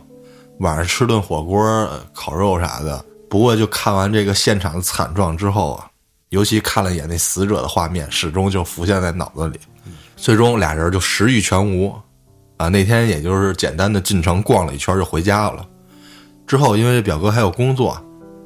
[0.58, 3.02] 晚上吃顿火锅、烤肉啥的。
[3.30, 5.86] 不过，就看完这个现场的惨状之后啊，
[6.30, 9.60] 尤其看了一眼那死者的画面，始终就浮现在脑子里。
[10.16, 11.94] 最终俩人就食欲全无，
[12.56, 15.64] 啊，那天也就是简单的进城逛了一圈就回家了。
[16.44, 17.96] 之后，因为这表哥还有工作，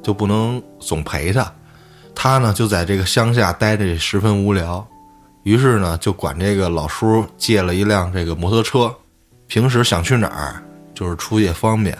[0.03, 1.51] 就不能总陪他，
[2.13, 4.87] 他呢就在这个乡下待着十分无聊，
[5.41, 8.93] 于是呢就管这个老叔借了一辆这个摩托车，
[9.47, 11.97] 平时想去哪儿就是出去方便。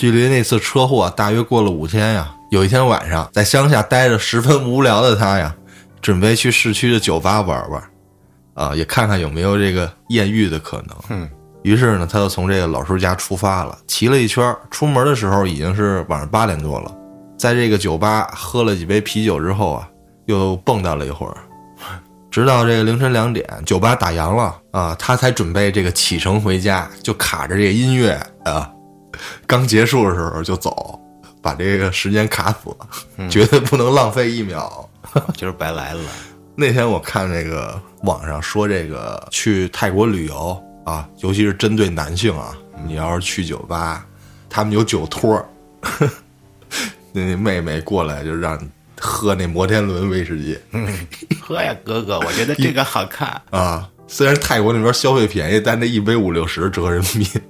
[0.00, 2.34] 距离那次车祸大约过了五天呀。
[2.50, 5.54] 有一天晚上，在乡下待着十分无聊的他呀，
[6.00, 7.82] 准备去市区的酒吧玩玩，
[8.54, 10.96] 啊，也看看有没有这个艳遇的可能。
[11.10, 11.28] 嗯，
[11.64, 14.56] 于是呢，他就从这个老叔家出发了，骑了一圈。
[14.70, 16.90] 出门的时候已经是晚上八点多了，
[17.36, 19.86] 在这个酒吧喝了几杯啤酒之后啊，
[20.24, 21.36] 又蹦跶了一会儿，
[22.30, 28.12] 直到这个凌晨两点，酒吧打烊了啊，他才准备这个启程回家，就卡着这个音乐
[28.46, 28.72] 啊。
[29.46, 30.98] 刚结束的时候就走，
[31.42, 34.88] 把这个时间卡死了，绝对不能浪费一秒，
[35.36, 36.00] 今儿白来了。
[36.56, 42.54] 那天我看那个网上说，这个去泰国旅游啊，尤其是针对男性啊，
[42.86, 44.06] 你要是去酒吧，
[44.48, 45.42] 他们有酒托，
[47.12, 48.68] 那妹妹过来就让你
[49.00, 50.58] 喝那摩天轮威士忌，
[51.40, 53.88] 喝呀，哥哥，我觉得这个好看啊。
[54.06, 57.40] 虽然泰国那边消费便宜，但那一杯五六十折人民币。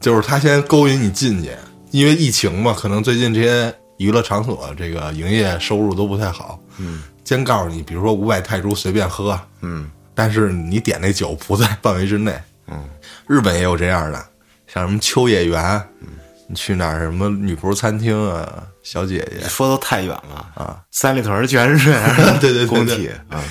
[0.00, 1.50] 就是他先勾引你进去，
[1.90, 6.58] 因为疫情嘛，可能最近这些娱乐场所这个营业收入都不太好。
[6.78, 9.38] 嗯，先告诉你，比如说五百泰铢随便喝。
[9.60, 12.34] 嗯，但是你点那酒不在范围之内。
[12.66, 12.88] 嗯，
[13.26, 14.24] 日本也有这样的，
[14.66, 15.82] 像什么秋叶原，
[16.48, 20.80] 你去哪儿什么女仆餐厅啊，小姐姐，说都太远了啊！
[20.90, 23.42] 三里屯全是 这样，对对对对工体啊，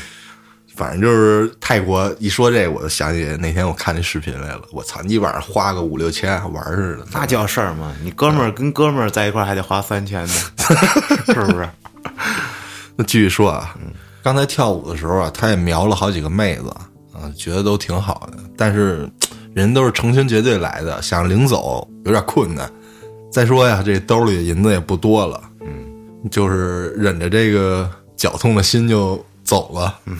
[0.79, 4.61] 反正就是泰国一说这，我就想起那天我看那视频来了。
[4.71, 7.93] 我操，你晚上花个五六千还玩似的，那叫事儿吗？
[8.01, 10.33] 你哥们儿跟哥们儿在一块儿还得花三千呢，
[11.27, 11.67] 是不是？
[12.95, 13.75] 那继续说啊，
[14.23, 16.69] 刚才跳舞的时候啊，他也瞄了好几个妹子
[17.11, 19.05] 啊，觉得都挺好的，但是
[19.53, 22.71] 人都是成群结队来的，想领走有点困难。
[23.29, 25.67] 再说呀，这兜里银子也不多了，嗯，
[26.31, 30.15] 就是忍着这个绞痛的心就走了，嗯，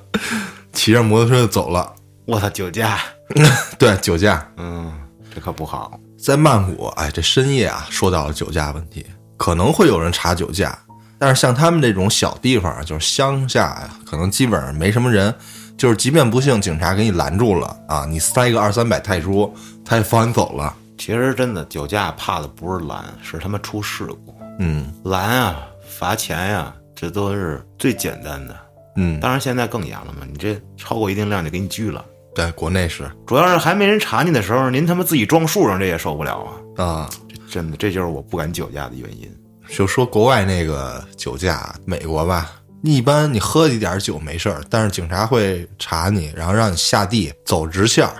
[0.72, 1.92] 骑着摩托车就走了。
[2.24, 2.98] 我操，酒驾，
[3.78, 4.90] 对，酒驾，嗯，
[5.34, 6.00] 这可不好。
[6.18, 9.04] 在曼谷，哎，这深夜啊，说到了酒驾问题，
[9.36, 10.78] 可能会有人查酒驾，
[11.18, 15.34] 但是像他们这种小地方，就是乡下呀，可能基本上没什么人，
[15.76, 19.52] 就是即便不幸警察给你拦住了啊，你塞个二三百泰铢，
[19.84, 20.74] 他也放你走了。
[20.96, 24.34] 其实真的酒驾怕的不是拦，是他妈出事故。
[24.58, 26.72] 嗯拦啊，罚钱呀、
[27.04, 28.56] 这都是最简单的。
[28.96, 32.02] 嗯，当然现在更严了嘛，你这超过一定量就给你拘了。
[32.34, 36.38] 对，国内是主要是还没人查你的时候，您他妈自己装树上，这也受不了
[36.76, 36.84] 啊！
[36.84, 39.30] 啊，这真的，这就是我不敢酒驾的原因。
[39.68, 48.14] 就说国外那个酒驾，美国吧，一般你喝一点酒没事儿，但是警察会查你，然后让你下地走直线儿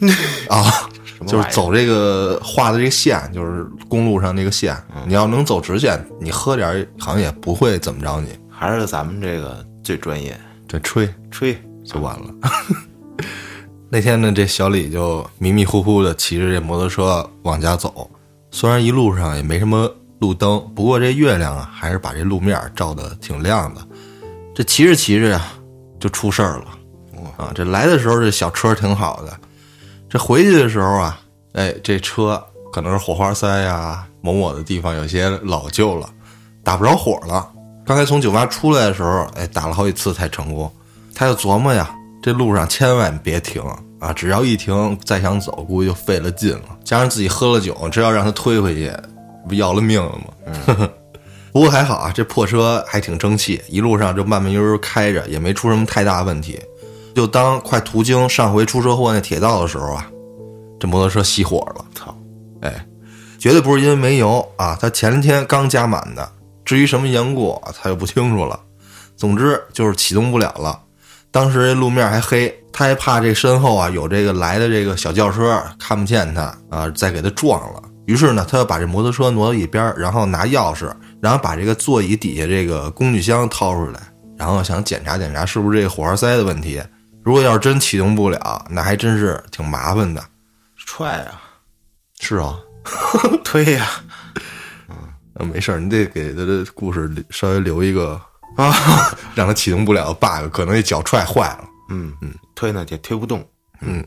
[0.48, 0.88] 啊，
[1.26, 4.76] 就是走这个画的这个线，就是公路上那个线。
[5.06, 8.28] 你要能走直线，你喝点儿好像也不会怎么着你。
[8.50, 12.34] 还是咱们这个最专业，这吹吹就完了。
[13.88, 18.10] 那天呢，这小李就迷迷糊糊的骑着这摩托车往家走，
[18.50, 23.80] 虽然一路上也没什么路灯，不过这月亮啊，还是把这路面照的挺亮的。
[24.54, 25.46] 这骑着骑着呀，
[26.00, 26.64] 就出事儿了。
[27.36, 29.38] 啊，这来的时候这小车挺好的，
[30.08, 31.20] 这回去的时候啊，
[31.52, 32.42] 哎，这车
[32.72, 36.08] 可能是火花塞呀、某某的地方有些老旧了，
[36.62, 37.48] 打不着火了。
[37.84, 40.70] 刚才从酒吧出来的时候，哎，打了好几次才成功。
[41.14, 43.62] 他就琢磨呀，这路上千万别停
[43.98, 44.12] 啊！
[44.12, 46.78] 只要一停，再想走，估计就费了劲了。
[46.84, 48.92] 加上自己喝了酒，这要让他推回去，
[49.48, 50.88] 不要了命了吗？
[51.52, 56.60] 不过还好啊，这破车还挺争气，一路上就慢慢悠悠开着，也没出什么太大问题。
[57.16, 60.06] 就当快途经上回出车祸那铁道的时候啊，
[60.78, 61.82] 这摩托车熄火了。
[61.94, 62.14] 操！
[62.60, 62.86] 哎，
[63.38, 66.30] 绝对不是因为没油啊，他前天刚加满的。
[66.62, 68.60] 至于什么缘故，他就不清楚了。
[69.16, 70.78] 总之就是启动不了了。
[71.30, 77.82] 当时这路面还黑，他还怕这身后啊有这个来的这个小轿车看不见他啊，再给他撞了。
[78.04, 84.00] 于是呢，他就把这摩托车挪到一边，然后拿钥匙，然后把这个座椅底下这个工具箱掏出来，
[84.36, 86.78] 然后想检查检查是不是这个火花塞的问题。
[87.26, 90.24] 如果要是真启动不了，那还真是挺麻烦的。
[90.76, 91.42] 踹啊、
[92.20, 92.56] 是啊，
[93.42, 93.84] 推呀、
[95.34, 98.12] 呃，没事儿，你得给他的故事稍微留一个
[98.56, 98.72] 啊！
[99.34, 101.64] 让他启动不了的 bug，可能这脚踹坏了。
[101.90, 103.44] 嗯嗯，推呢也推不动。
[103.80, 104.06] 嗯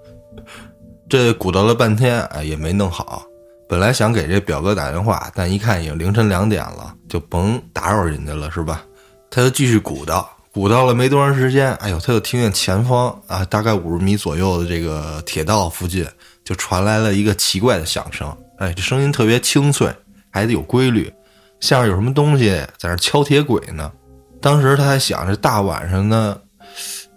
[1.08, 3.24] 这鼓捣了半天，哎，也没弄好。
[3.66, 8.82] 本来想给这表哥打电话，但一看已经凌晨两点了，就甭打扰人家了，是吧？
[9.30, 16.08] 他就继续鼓捣，鼓捣了没多长时间，哎呦，他就听见前方啊，大概五十米左右的这个铁道附近，
[16.42, 18.34] 就传来了一个奇怪的响声。
[18.56, 19.94] 哎，这声音特别清脆，
[20.30, 21.12] 还得有规律，
[21.60, 23.92] 像是有什么东西在那敲铁轨呢。
[24.40, 26.40] 当时他还想，这大晚上的，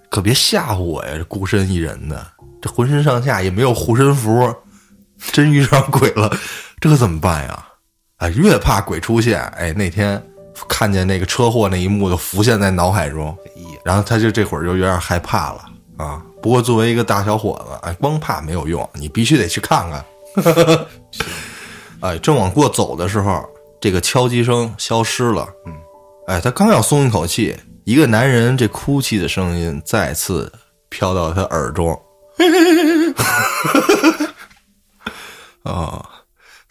[0.09, 1.13] 可别吓唬我呀！
[1.15, 2.27] 这孤身一人的，
[2.61, 4.53] 这浑身上下也没有护身符，
[5.31, 6.29] 真遇上鬼了，
[6.81, 7.65] 这可怎么办呀？
[8.17, 10.21] 哎，越怕鬼出现，哎，那天
[10.67, 13.37] 看见那个车祸那一幕就浮现在脑海中，
[13.83, 15.65] 然后他就这会儿就有点害怕了
[15.97, 16.21] 啊。
[16.41, 20.05] 不过作为一个大小伙子，哎，光怕没有用，你必须得去看看。
[22.01, 23.43] 哎，正往过走的时候，
[23.81, 25.47] 这个敲击声消失了。
[25.65, 25.73] 嗯，
[26.27, 30.51] 哎，他刚要松一口气，一个男人这哭泣的声音再次
[30.87, 31.99] 飘到他耳中。
[35.63, 36.03] 啊、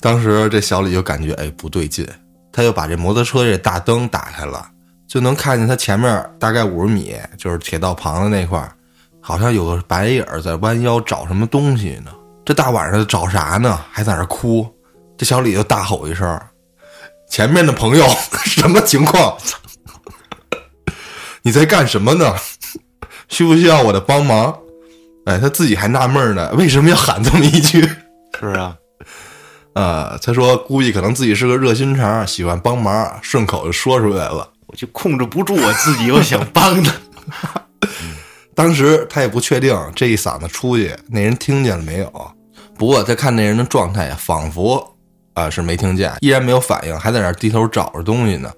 [0.00, 2.09] 当时这小李就感觉哎不对劲，
[2.53, 4.66] 他就把这摩托车这大灯打开了，
[5.07, 8.66] 就能看见他前面大概五十米，就是铁道旁的那块，
[9.20, 12.11] 好像有个白影在弯腰找什么东西呢。
[12.44, 13.78] 这大晚上的找啥呢？
[13.90, 14.66] 还在那哭。
[15.16, 16.40] 这小李就大吼一声
[17.28, 18.07] ：“前面的朋友
[18.46, 19.36] 什么情况？
[21.42, 22.34] 你在干什么呢？
[23.28, 24.57] 需不需要我的帮忙？”
[25.26, 27.86] 哎，他自己还纳闷呢，为什么要喊这么一句？
[28.40, 28.74] 是啊，
[29.78, 34.50] 呃，他说估计可能自己是个热心肠，喜欢帮忙，顺口就说出来了。
[34.66, 36.92] 我就控制不住我自己，我想帮他。
[38.56, 42.12] 当时他也不确定这一嗓子出去，那人听见了没有。
[42.76, 44.84] 不过他看那人的状态呀，仿佛
[45.34, 48.52] 啊是没听见，依然没有反应，还在那儿低头找着东西呢。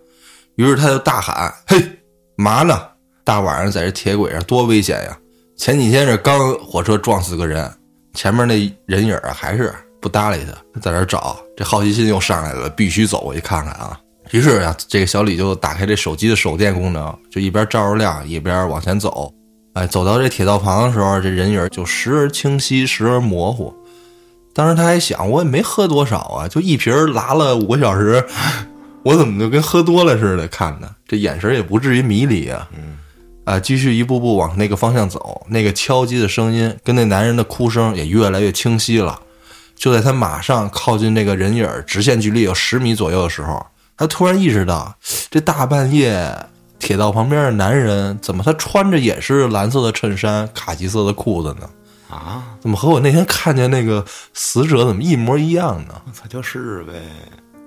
[0.57, 1.85] 于是他就大喊：“嘿，
[2.35, 2.81] 嘛呢？
[3.25, 5.15] 大晚上在这铁轨上多危险呀！
[5.55, 7.71] 前几天这刚火车撞死个人，
[8.15, 8.55] 前面那
[8.87, 11.37] 人影啊还是不搭理他，在那儿找。
[11.57, 13.99] 这好奇心又上来了，必须走过去看看啊！
[14.31, 19.33] 于是啊，这个小李就打开这手机的手电功能，就一边照着亮，一边往前走。
[19.75, 23.75] 哎，走到这铁道旁的时候，这人影就时而清晰，时而模糊。
[24.55, 28.25] 当时他还想，我也没喝多少啊，就一瓶儿拉了五个小时，
[29.05, 30.89] 我怎么就跟喝多了似的看呢？
[31.07, 32.69] 这眼神也不至于迷离啊。
[32.77, 32.97] 嗯，
[33.45, 39.21] 啊，继续一步步往那个方向走，那个敲击的声音跟那男人的哭声也越来越清晰了。
[39.81, 43.65] 就在他马上靠近这个人影儿直线距离有十米左右的时候，
[43.97, 44.95] 他突然意识到，
[45.31, 46.37] 这大半夜
[46.79, 51.71] 铁道旁边的男人怎么他穿着也是蓝色的衬衫、卡其色的裤子呢？
[52.11, 54.05] 啊，怎么和我那天看见那个
[54.35, 55.95] 死者怎么一模一样呢？
[56.21, 56.93] 他，就是呗。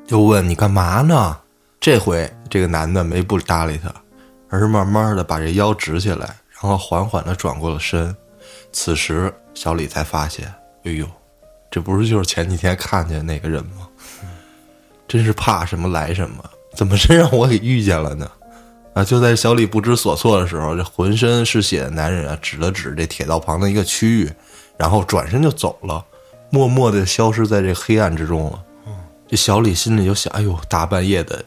[0.06, 1.36] 就问你干嘛呢？
[1.80, 3.92] 这回这个男的没不搭理他，
[4.50, 8.16] 而是慢慢的把这腰直起来，然后缓缓的转过了身。
[8.72, 10.54] 此时小李才发现，
[10.84, 11.08] 哎呦，
[11.74, 13.88] 这不是就是前几天看见那个人吗？
[15.08, 16.44] 真是怕什么来什么，
[16.76, 18.30] 怎么真让我给遇见了呢？
[18.94, 19.04] 啊！
[19.04, 24.32] 就在小李不知所措的时候，这浑身是血的男人啊，指了指这铁道旁的一个区域，
[24.78, 26.06] 然后转身就走了，
[26.52, 28.64] 默默的消失在这黑暗之中了。
[29.28, 31.44] 这小李心里就想：哎呦，大半夜的，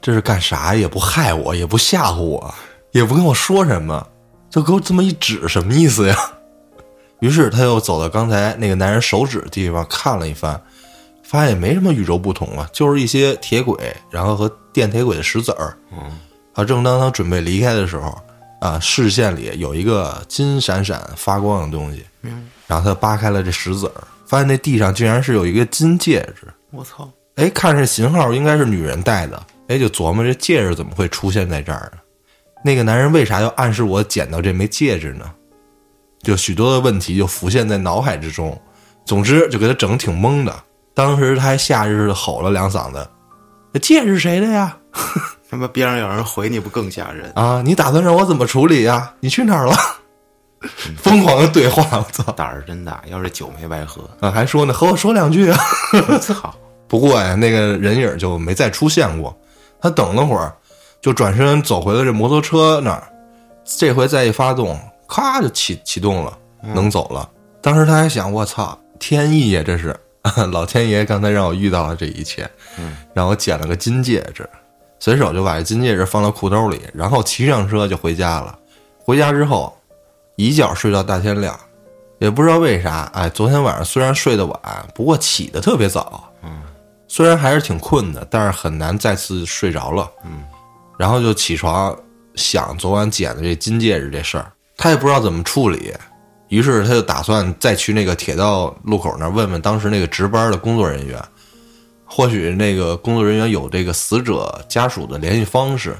[0.00, 0.72] 这是干啥？
[0.72, 2.54] 也不害我，也不吓唬我，
[2.92, 4.06] 也不跟我说什么，
[4.48, 6.16] 就给我这么一指，什么意思呀？
[7.20, 10.60] 于是他又走到刚才那个男人手指的地方看了一番，
[11.22, 15.76] 发现也没什么与众不同啊，就是一些铁轨，然后和电铁轨的石子儿。
[15.92, 16.18] 嗯，
[16.54, 18.16] 啊，正当他准备离开的时候，
[18.60, 22.04] 啊，视线里有一个金闪闪发光的东西。
[22.22, 26.46] 嗯，然后他扒开了这石子儿，发现那地上竟然是有一个金戒指。
[26.70, 29.42] 我操，哎，看这型号应该是女人戴的。
[29.68, 31.98] 哎，就琢磨这戒指怎么会出现在这儿呢？
[32.64, 35.30] 那个男人为啥要暗示我捡到这枚戒指呢？
[36.22, 38.58] 就许多的问题就浮现在脑海之中。
[39.04, 40.54] 总之，就给他整挺懵的。
[40.94, 43.08] 当时他还下意识的吼了两嗓子
[43.72, 44.76] ：“这戒指谁的呀？”
[45.50, 47.32] 他妈边上有人回你不更吓人？
[47.34, 49.14] 啊，你打算让我怎么处理呀？
[49.20, 49.74] 你去哪儿了？
[50.96, 52.32] 疯狂的对话，我操！
[52.32, 54.02] 胆儿真大，要是酒没白喝。
[54.20, 55.58] 啊，还说呢，和我说两句啊。
[56.08, 56.54] 我操！
[56.88, 59.34] 不过呀，那个人影就没再出现过。
[59.80, 60.52] 他等了会儿，
[61.00, 63.08] 就转身走回了这摩托车那儿。
[63.64, 64.78] 这回再一发动，
[65.08, 67.28] 咔就启启动了，能走了。
[67.60, 69.98] 当时他还想，我操，天意呀，这是
[70.52, 72.48] 老天爷刚才让我遇到了这一切，
[73.14, 74.48] 让我捡了个金戒指。
[75.00, 78.58] 随手就把这金戒指放到裤兜里，然后骑上车就回家了。
[78.98, 79.76] 回家之后，
[80.36, 81.58] 一觉睡到大天亮，
[82.18, 84.60] 也不知道为啥，哎，昨天晚上虽然睡得晚，
[84.94, 86.28] 不过起得特别早。
[86.42, 86.62] 嗯，
[87.06, 90.10] 虽然还是挺困的，但是很难再次睡着了。
[90.24, 90.44] 嗯，
[90.98, 91.96] 然后就起床
[92.34, 95.92] 想昨晚捡的这金戒指这事儿，他也不知道怎么处理，
[96.48, 101.22] 于是他就打算再去那个铁道路口那儿问问当时那个值班的工作人员。
[102.10, 105.94] 或许那个工作人员有这个死者家属的联系方式，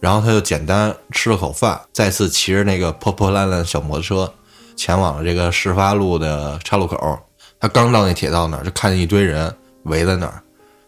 [0.00, 4.34] 然后他就简单吃了口饭，再次骑着那个破破烂烂的小摩托车，
[4.74, 7.16] 前往了这个事发路的岔路口。
[7.60, 9.54] 他刚到那铁道那儿，就看见一堆人
[9.84, 10.42] 围在那儿，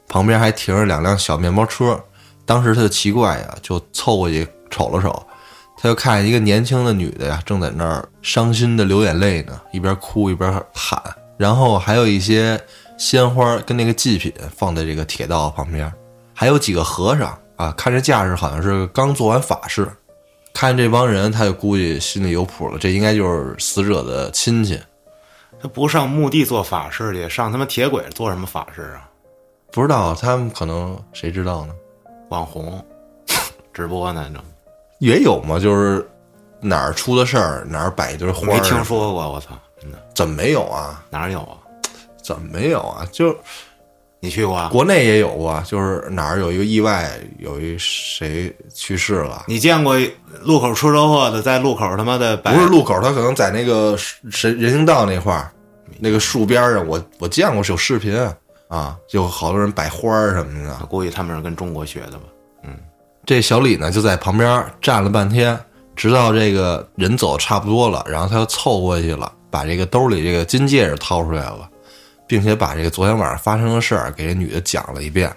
[0.08, 1.96] 旁边还停着两辆小面包车。
[2.44, 5.24] 当时他就奇怪呀，就凑过去瞅了瞅，
[5.86, 11.00] 他就看见一个年轻的女的呀，正在那儿伤心的流眼泪呢，一边哭一边喊，
[11.36, 12.60] 然后还有一些。
[12.98, 15.92] 鲜花跟那个祭品放在这个铁道旁边，
[16.32, 19.86] 还有几个和尚啊，看这架势好像是刚做完法事。
[20.54, 24.80] 看这帮人，他就估计心里有谱了，这应该就是死者的亲戚。
[25.60, 29.06] 他不上墓地做法事去，上他妈铁轨做什么法事啊？
[29.70, 31.74] 不知道，他们可能谁知道呢？
[32.30, 32.82] 网红
[33.74, 34.30] 直播呢？
[34.32, 34.40] 这
[34.98, 35.58] 也有嘛？
[35.58, 36.06] 就是
[36.60, 38.46] 哪儿出的事儿，哪儿摆一堆花。
[38.46, 39.50] 没听说过，我操！
[39.80, 39.98] 真的？
[40.14, 41.04] 怎么没有啊？
[41.10, 41.58] 哪儿有啊？
[42.22, 43.06] 怎么没有啊？
[43.12, 43.36] 就
[44.20, 44.56] 你去过？
[44.56, 49.44] 啊国内也有过，就是哪儿有一个意外，有一谁去世了。
[49.46, 49.96] 你见过
[50.40, 55.52] 路口出车祸的，在路口他妈的摆不是路口，他可能在那个人人行道那块儿，
[55.98, 58.18] 那个树边上，我我见过有视频
[58.68, 60.74] 啊，就好多人摆花儿什么的。
[60.86, 62.24] 估计他们是跟中国学的吧？
[63.26, 65.58] 嗯，这小李呢就在旁边站了半天，
[65.94, 71.68] 直到这个人走差不多了，然后他又凑过去了，把这个兜里这个金戒指掏出来了。
[72.28, 75.32] 并且把这个昨天晚上发生的事儿给这女的讲了一遍，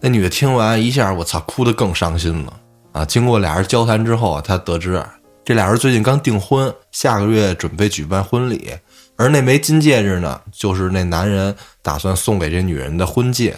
[0.00, 2.52] 那女的听完一下，我操，哭得更伤心了
[2.90, 3.04] 啊！
[3.04, 5.00] 经过俩人交谈之后，她得知
[5.44, 8.72] 这俩人最近刚订婚，下个月准备举办婚礼，
[9.16, 13.56] 而那枚金戒指呢，就是那男人打算送给这女人的婚戒，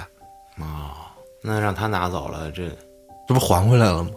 [1.42, 2.64] 那让他拿走了，这
[3.30, 4.10] 这不还回来了吗？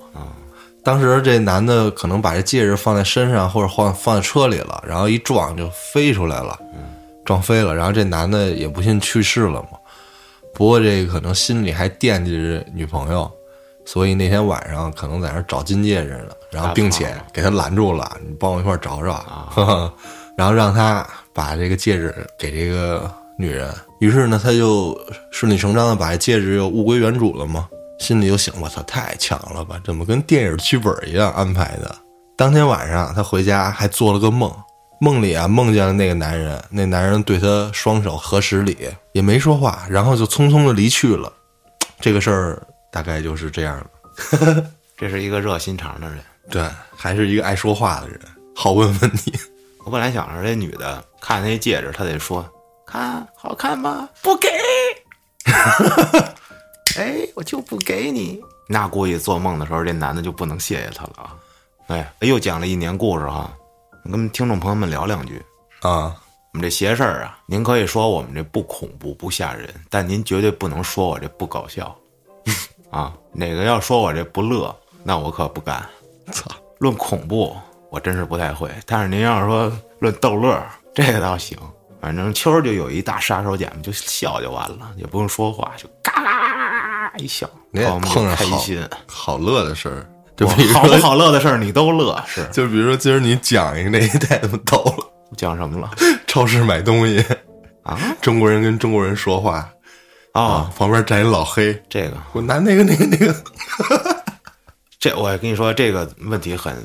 [0.83, 6.59] 当时这男的可能把这戒指放在身上，或者放放在车里了，然后一撞就飞出来了，
[7.23, 7.75] 撞飞了。
[7.75, 9.77] 然后这男的也不幸去世了嘛。
[10.51, 13.31] 不过这个可能心里还惦记着女朋友，
[13.85, 19.13] 所以那天晚上可能在那儿找金戒指呢，然后并且给他拦住了，你帮我一块儿找找，
[19.51, 19.93] 呵呵
[20.35, 23.07] 然后让他把这个戒指给这个
[23.37, 23.71] 女人。
[23.99, 24.99] 于是呢，他就
[25.29, 27.69] 顺理成章的把这戒指又物归原主了嘛。
[28.03, 29.79] 心里就想：我操，太强了吧！
[29.85, 31.95] 怎么跟电影剧本一样安排的？
[32.37, 34.53] 当天晚上，他回家还做了个梦，
[34.99, 38.77] 梦里啊梦见了那个男人，那男人对他双手合十礼，
[39.13, 41.31] 也没说话，然后就匆匆的离去了。
[42.01, 44.65] 这个事儿大概就是这样了。
[44.97, 46.19] 这是一个热心肠的人。
[46.51, 48.19] 对，还是一个爱说话的人，
[48.53, 49.33] 好问问题。
[49.85, 52.45] 我本来想着这女的看那戒指，她得说
[52.85, 54.09] 看好看吗？
[54.21, 54.49] 不给。
[56.97, 58.41] 哎，我就不给你。
[58.67, 61.35] 那估计做梦的时候，这男的就不能谢谢他了啊。
[61.87, 63.51] 哎，又讲了一年故事哈，
[64.11, 65.41] 跟听众朋友们聊两句。
[65.81, 66.15] 啊，
[66.53, 71.95] 我们这邪事儿啊，您可以说我们这不恐怖不吓人，但您绝对不能说我这不搞笑
[72.89, 73.13] 啊。
[73.31, 74.73] 哪个要说我这不乐，
[75.03, 75.83] 那我可不干。
[76.31, 77.55] 操，论恐怖，
[77.89, 78.71] 我真是不太会。
[78.85, 80.63] 但是您要是说论逗乐，
[80.93, 81.57] 这个倒行。
[81.99, 86.42] 反正秋儿就有一大杀手锏，就笑就完了，也不用说话，就嘎啦
[87.17, 88.81] 一笑，你也我们碰上好开心。
[89.07, 90.05] 好乐的事儿，
[90.35, 92.47] 就我比如好不说，好乐的事儿你都乐，是。
[92.51, 95.05] 就比如说今儿你讲一个那一太他妈逗了，
[95.37, 95.89] 讲什么了？
[96.27, 97.23] 超市买东西，
[97.83, 97.97] 啊？
[98.21, 99.69] 中国人跟中国人说话。
[100.33, 100.41] 哦。
[100.41, 102.17] 啊，，旁边站一老黑，这个。
[102.31, 103.35] 我拿那个那个那个，
[104.99, 106.75] 这我跟你说，这个问题很，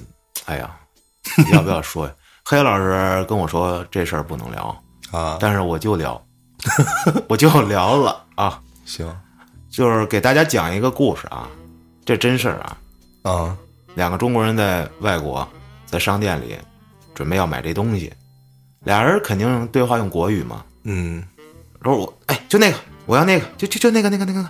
[0.46, 0.70] 哎呀，
[1.52, 2.06] 要不要说？
[2.06, 2.12] 呀？
[2.44, 6.18] 黑老师跟我说这事儿不能聊，啊，但是我就聊，
[7.28, 9.06] 我就聊了啊，行
[9.78, 11.48] 就是给大家讲一个故事啊，
[12.04, 12.76] 这真事儿啊。
[13.22, 13.56] 啊，
[13.94, 15.48] 两个中国人在外国，
[15.86, 16.58] 在商店里
[17.14, 18.12] 准备要买这东西，
[18.82, 20.64] 俩人肯定对话用国语嘛。
[20.82, 21.22] 嗯
[21.84, 24.44] 说我哎，就那个，我要那个，就就就那个那个那个。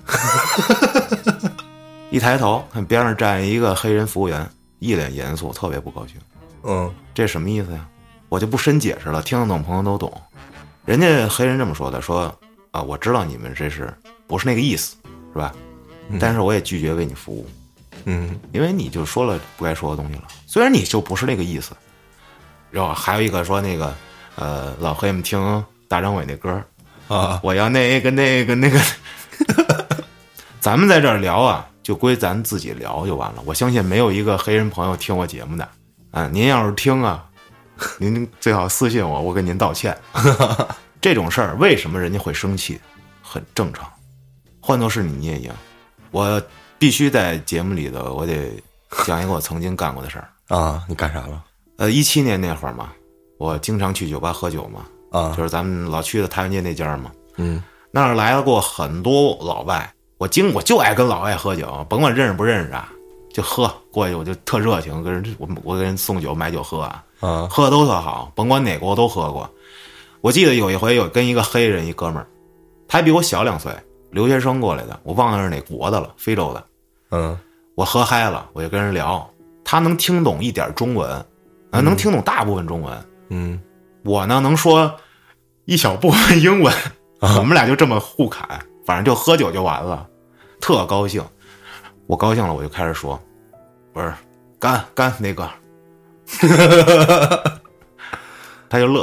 [2.11, 6.17] 一抬头看边上站一个黑人服务员，一脸严肃，特别不高兴。
[6.63, 7.87] 嗯这什么意思呀？
[8.31, 10.11] 我就不深解释了，听得懂朋友都懂。
[10.87, 12.35] 人家黑人这么说的，说
[12.71, 13.93] 啊，我知道你们这是
[14.27, 14.97] 不是那个意思，
[15.33, 15.55] 是吧？
[16.19, 17.47] 但是我也拒绝为你服务，
[18.07, 20.25] 嗯因为你就说了不该说的东西了。
[20.47, 21.73] 虽然你就不是那个意思。
[22.71, 23.95] 然后还有一个说那个，
[24.37, 26.63] 呃，老黑们听大张伟那歌，
[27.09, 28.79] 啊，我要那个那个那个。
[30.61, 33.43] 咱们在这儿聊啊，就归咱自己聊就完了。
[33.47, 35.67] 我相信没有一个黑人朋友听我节目的
[36.11, 36.29] 啊。
[36.31, 37.25] 您要是听啊，
[37.97, 39.97] 您最好私信我，我给您道歉。
[41.01, 42.79] 这种事儿为什么人家会生气，
[43.23, 43.89] 很正常。
[44.69, 45.57] 换做是你，你也一样。
[46.11, 46.43] 我
[46.79, 48.53] 必须在节目里头，我得
[49.07, 50.29] 讲一个我曾经干过的事儿。
[50.55, 51.43] 啊，你干啥了？
[51.79, 52.93] 呃，一七年那会儿嘛，
[53.39, 57.11] 我经常去酒吧喝酒嘛，啊就是咱们老去的太原街那家嘛。
[57.39, 62.93] 嗯那儿来了过很多老外，我经我就爱跟老外喝酒，甭管认识不认识啊，
[63.33, 69.49] 就喝过去我就特热情，跟人我我给人送酒买酒喝啊，啊喝的都特好，甭管哪国都喝过。
[70.21, 72.27] 我记得有一回有跟一个黑人一哥们儿，
[72.87, 73.73] 他还比我小两岁，
[74.11, 76.65] 留学生过来的，我忘了是哪国的了，非洲的。
[77.11, 77.39] 嗯。
[77.75, 79.31] 我喝嗨了，我就跟人聊，
[79.65, 81.09] 他能听懂一点中文，
[81.71, 83.61] 啊，能听懂大部分中文，嗯。
[84.05, 84.93] 我呢能说
[85.65, 86.75] 一小部分英文，
[87.21, 88.49] 我们俩就这么互侃，
[88.85, 90.09] 反正就喝酒就完了，
[90.61, 91.23] 特高兴。
[92.07, 93.21] 我高兴了，我就开始说，
[93.93, 94.13] 不是
[94.59, 95.49] 干干那个，
[98.69, 99.03] 他就乐，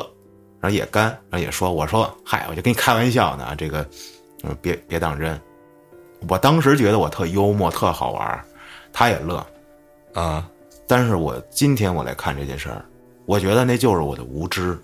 [0.60, 3.88] 然后也干，然后也说，我说嗨，我就跟你开玩笑呢，这个，
[4.46, 5.40] 嗯，别别当真。
[6.30, 8.44] 我当时觉得我特幽默，特好玩，
[8.94, 9.46] 他也乐。
[10.14, 10.48] 啊
[10.88, 12.86] 但是我今天我来看这件事儿，
[13.26, 14.78] 我觉得那就是我的无知。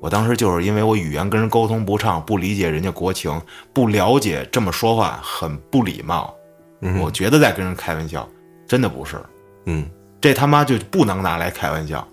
[0.00, 3.40] 我当时就是因为我语言跟人沟通不畅，不理解人家国情，
[3.72, 6.34] 不了解这么说话很不礼貌。
[6.80, 8.28] 嗯我觉得在跟人开玩笑，
[8.66, 9.16] 真的不是。
[9.66, 9.88] 嗯
[10.20, 12.06] 这他妈就不能拿来开玩笑。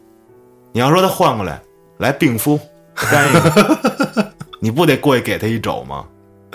[0.71, 1.61] 你要说他换过来
[1.97, 2.59] 来病夫
[2.95, 6.05] 干一个， 你不得过去给他一肘吗？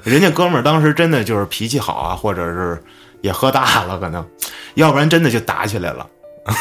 [0.09, 2.83] 人家哥们儿当时真的就是脾气好啊，或者是
[3.21, 4.27] 也喝大了，可能，
[4.75, 6.07] 要不然真的就打起来了。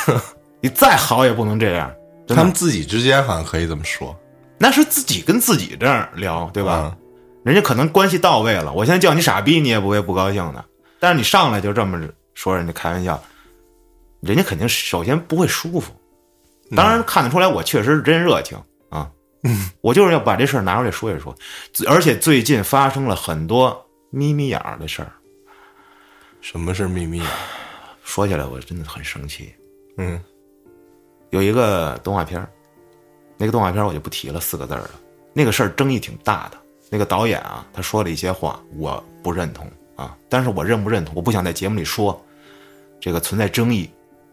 [0.61, 1.91] 你再好也不能这样，
[2.27, 4.15] 他们自己之间好像可以这么说，
[4.57, 6.73] 那是自己跟自己这样聊，对吧？
[6.73, 6.97] 啊
[7.43, 10.65] 人家可能关系到位了，我现在叫你傻逼，你也不会不高兴的。
[10.99, 11.97] 但是你上来就这么
[12.33, 13.23] 说人家开玩笑，
[14.19, 15.93] 人家肯定首先不会舒服。
[16.75, 18.63] 当然看得出来，我确实是真热情啊，
[19.43, 21.35] 嗯， 我就是要把这事儿拿出来说一说，
[21.87, 25.11] 而且最近发生了很多眯眯眼儿的事儿，
[26.41, 27.27] 什么是眯眯眼？
[28.03, 29.53] 说起来我真的很生气。
[29.97, 30.19] 嗯
[31.31, 32.49] 有一个动画片儿
[33.37, 34.91] 那个动画片儿我就不提了，四个字儿了，
[35.33, 36.57] 那个事儿争议挺大的。
[36.89, 42.19] 那个导演啊，他说了一些话，我不认同啊，但是我认不认同，我不想在节目里说，
[42.99, 43.89] 这个存在争议。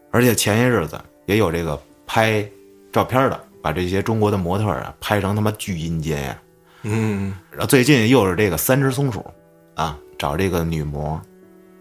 [0.09, 1.77] 而且前些日子也有这个
[2.07, 2.49] 拍
[2.93, 6.39] 照片的，把这些中国的模特儿啊拍成他妈巨阴间呀、
[6.83, 9.25] 嗯然后最近又是这个三只松鼠，
[9.73, 11.19] 啊，找这个女模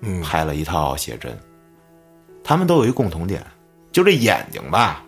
[0.01, 1.39] 嗯拍了一套写真，
[2.43, 3.45] 他们都有一共同点，
[3.93, 5.05] 就这眼睛吧，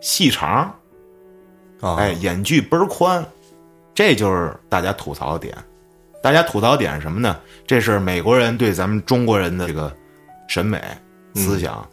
[0.00, 0.72] 细长，
[1.80, 3.26] 啊，哎，眼距倍儿宽，
[3.92, 5.52] 这就是大家吐槽的点。
[6.22, 7.36] 大家吐槽点什么呢？
[7.66, 9.92] 这是美国人对咱们中国人的这个
[10.46, 10.80] 审美
[11.34, 11.84] 思想、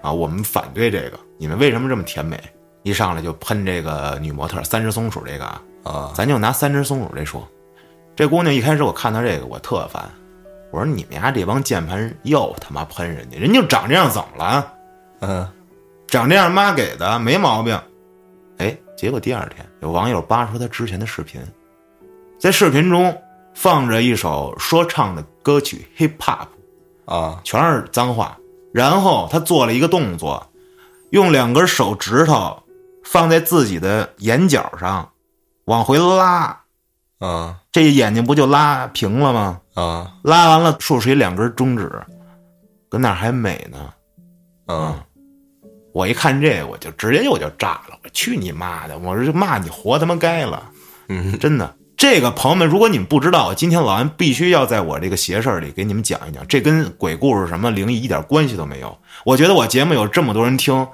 [0.00, 1.18] 啊，我们反对这个。
[1.36, 2.40] 你们为什么这么甜美？
[2.82, 7.46] 一上来就喷这个女模特三只松鼠这个啊，啊，咱就拿三只松鼠这说。
[8.14, 10.02] 这姑娘一开始我看到这个我特烦，
[10.70, 14.72] 我说你们家这帮键盘又他妈喷人家，人就长这样怎么了？
[15.20, 15.48] 嗯
[16.08, 17.78] 长这样妈给的没毛病。
[18.58, 21.40] 哎，结果第二天有网友扒出他之前的视频，
[22.38, 23.16] 在视频中
[23.54, 26.46] 放着一首说唱的歌曲 hip hop，
[27.06, 28.36] 啊全是脏话。
[28.74, 30.46] 然后他做了一个动作，
[31.10, 32.62] 用两根手指头
[33.12, 35.10] 放在自己的眼角上，
[35.66, 36.60] 往回拉，
[37.18, 39.60] 啊这眼睛不就拉平了吗？
[39.74, 41.92] 啊拉完了，竖出一两根中指，
[42.88, 43.92] 搁那还美呢。
[44.64, 45.04] 啊
[45.92, 48.96] 我一看这，我就直接我就炸了，我去你妈的！
[48.96, 50.70] 我说骂你活他妈该了，
[51.10, 51.76] 嗯真的。
[51.98, 58.98] 这个朋友们，如果你们不知道，今天老安必须要在我这个邪事儿里给你们讲一讲，这跟鬼故事什么灵异一点关系都没有。
[59.26, 60.88] 我觉得我节目有这么多人听，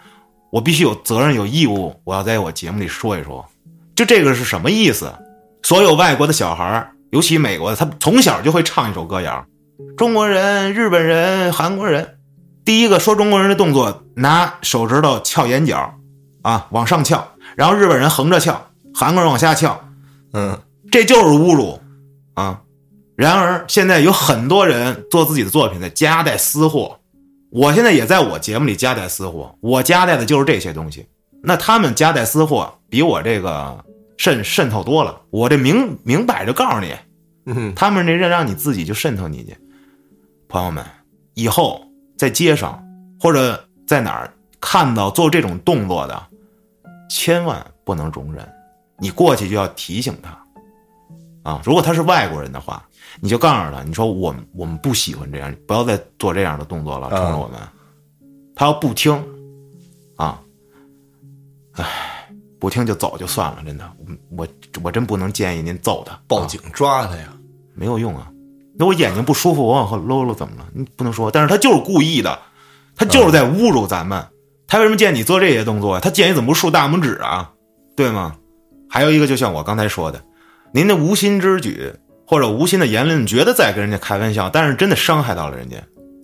[0.51, 3.47] 我必须有责任有义务，我要在我节目里说一说。
[3.95, 5.13] 就这个是什么意思？
[5.63, 9.45] 所有外国的小孩，尤其美国的，他从小就会唱一首歌谣，
[9.97, 12.17] 中国人、日本人、韩国人。
[12.65, 15.95] 第一个说中国人的动作，拿手指头翘眼角，
[16.43, 17.27] 啊，往上翘，
[17.57, 19.81] 然后日本人横着翘，韩国人往下翘，
[20.33, 20.59] 嗯
[20.91, 21.81] 这就是侮辱
[22.35, 22.61] 啊！
[23.17, 26.99] 然而现在有很多人做自己的作品在夹带私货，
[27.51, 31.07] 我现在也在我节目里夹带私货，我夹带的就是这些东西。
[31.43, 33.85] 那他们夹带私货比我这个
[34.17, 36.95] 渗渗透多了，我这明明摆着告诉你，
[37.47, 39.57] 嗯他们这让让你自己就渗透你去。
[40.49, 40.85] 朋友们，
[41.35, 41.81] 以后
[42.17, 42.83] 在街上
[43.21, 46.27] 或者在哪儿看到做这种动作的，
[47.09, 48.47] 千万不能容忍，
[48.99, 50.37] 你过去就要提醒他。
[51.43, 52.83] 啊，如果他是外国人的话，
[53.21, 57.59] 你就告诉他，你说我们我们不喜欢这样，不要再做这样的动作了，冲着我们。
[58.55, 59.13] 他要不听，
[60.17, 60.41] 啊，
[61.73, 62.29] 唉，
[62.59, 64.49] 不听就走就算了，真的，我我
[64.83, 67.33] 我真不能建议您揍他，啊报警抓他呀！
[67.75, 68.29] 没有用啊。
[68.77, 70.67] 那我眼睛不舒服，我往后搂搂怎么了？
[70.73, 72.39] 你不能说，但是他就是故意的，
[72.95, 74.25] 他就是在侮辱咱们。
[74.67, 76.01] 他为什么见你做这些动作呀？
[76.01, 77.51] 他见你怎么不竖大拇指啊？
[77.97, 78.37] 对吗？
[78.91, 80.23] 还有一个，就像我刚才说的，
[80.73, 81.93] 您的无心之举
[82.27, 85.77] 或者无心的言论，觉得在跟人家开玩笑，但是真的伤害到了人家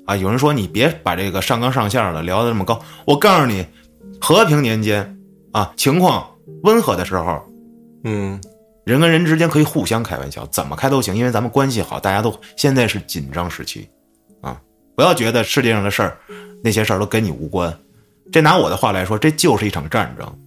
[0.06, 0.14] 啊！
[0.16, 2.78] 有人说你别把这个上纲上线了，聊得这么高。
[3.06, 3.66] 我告诉你，
[4.20, 5.18] 和平年间
[5.52, 6.28] 啊，情况
[6.62, 7.42] 温和的时候，
[8.04, 8.38] 嗯
[8.84, 13.88] 人跟人之间可以互相开玩笑，怎么开都行，因为咱们关系好，大家都现在是紧张时期，
[14.42, 14.60] 啊，
[14.94, 16.18] 不要觉得世界上的事儿，
[16.62, 17.74] 那些事儿都跟你无关。
[18.30, 20.38] 这拿我的话来说，这就是一场战争。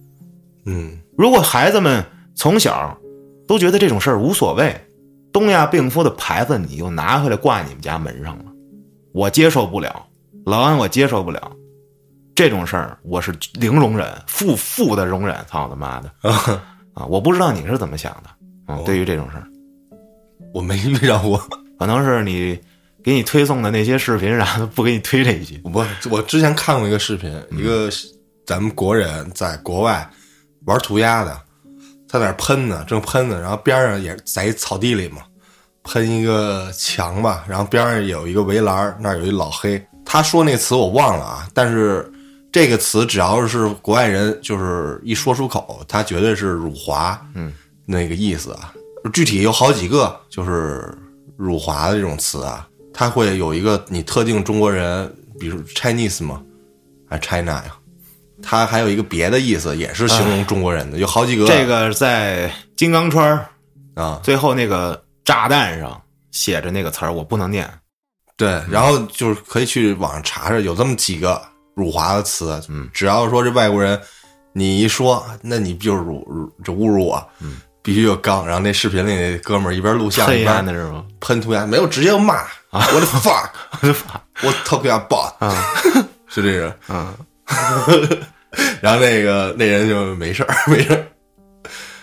[0.66, 2.04] 嗯如果孩子们
[2.36, 2.96] 从小
[3.48, 4.78] 都觉得这种事儿无所谓，
[5.32, 8.44] 东亚病夫的牌子你又拿回来挂你们家门上了，
[9.12, 10.06] 我接受不了，
[10.44, 11.50] 老安我接受不了，
[12.34, 16.12] 这种事儿我是零容忍，负负的容忍，操他妈的。
[16.20, 16.62] 啊，
[16.94, 17.06] 啊！
[17.06, 18.28] 我不知道你是怎么想的。
[18.72, 18.76] 啊？
[18.76, 18.82] 哦。
[18.84, 19.48] 对于这种事儿，
[20.52, 21.38] 我没遇到过。
[21.78, 22.58] 可能是你
[23.02, 27.88] 给你推送的那些视频，然后不给你推这一句， 我我之前看过一个视频，一个
[28.44, 30.08] 咱们国人在国外
[30.66, 31.42] 玩涂鸦的，他
[32.08, 35.22] 在那儿喷呢，正喷呢，然后边上也在一草地里嘛，
[35.82, 42.10] 喷一个墙吧，然后边上有一个围栏，那儿有一老黑，他说那词我忘了啊，但是
[42.50, 47.52] 这个词只要是国外人，就是一说出口，他绝对是辱华，嗯，
[47.84, 48.72] 那个意思啊。
[49.12, 50.96] 具体有好几个，就是
[51.36, 56.42] 辱华的这种词啊，它会有一个你特定中国人，比如 Chinese 嘛，
[57.08, 57.76] 还 China 呀，
[58.42, 61.46] 它还有一个别的意思，也是形容中国人的，有好几个。
[61.46, 63.46] 这个在金刚川儿
[63.94, 67.68] 啊，最后那个炸弹上写着那个词儿，我不能念。
[68.36, 71.42] 对，然后就是可以去网上查查，有这么几个
[71.74, 74.00] 辱华的词，嗯，只要说这外国人
[74.52, 78.46] 你一说，那你就是辱辱这侮辱我，嗯，必须就刚。
[78.46, 81.04] 然后那视频里那哥们儿一边录像黑一边暗 的是吗？
[81.18, 83.50] 喷涂鸦，没有直接骂我的 fuck，
[84.42, 85.74] 我 talk your butt，啊，
[86.28, 86.76] 是这个。
[86.88, 87.12] 嗯，
[88.80, 91.06] 然后那个那人就没事儿， 没事儿，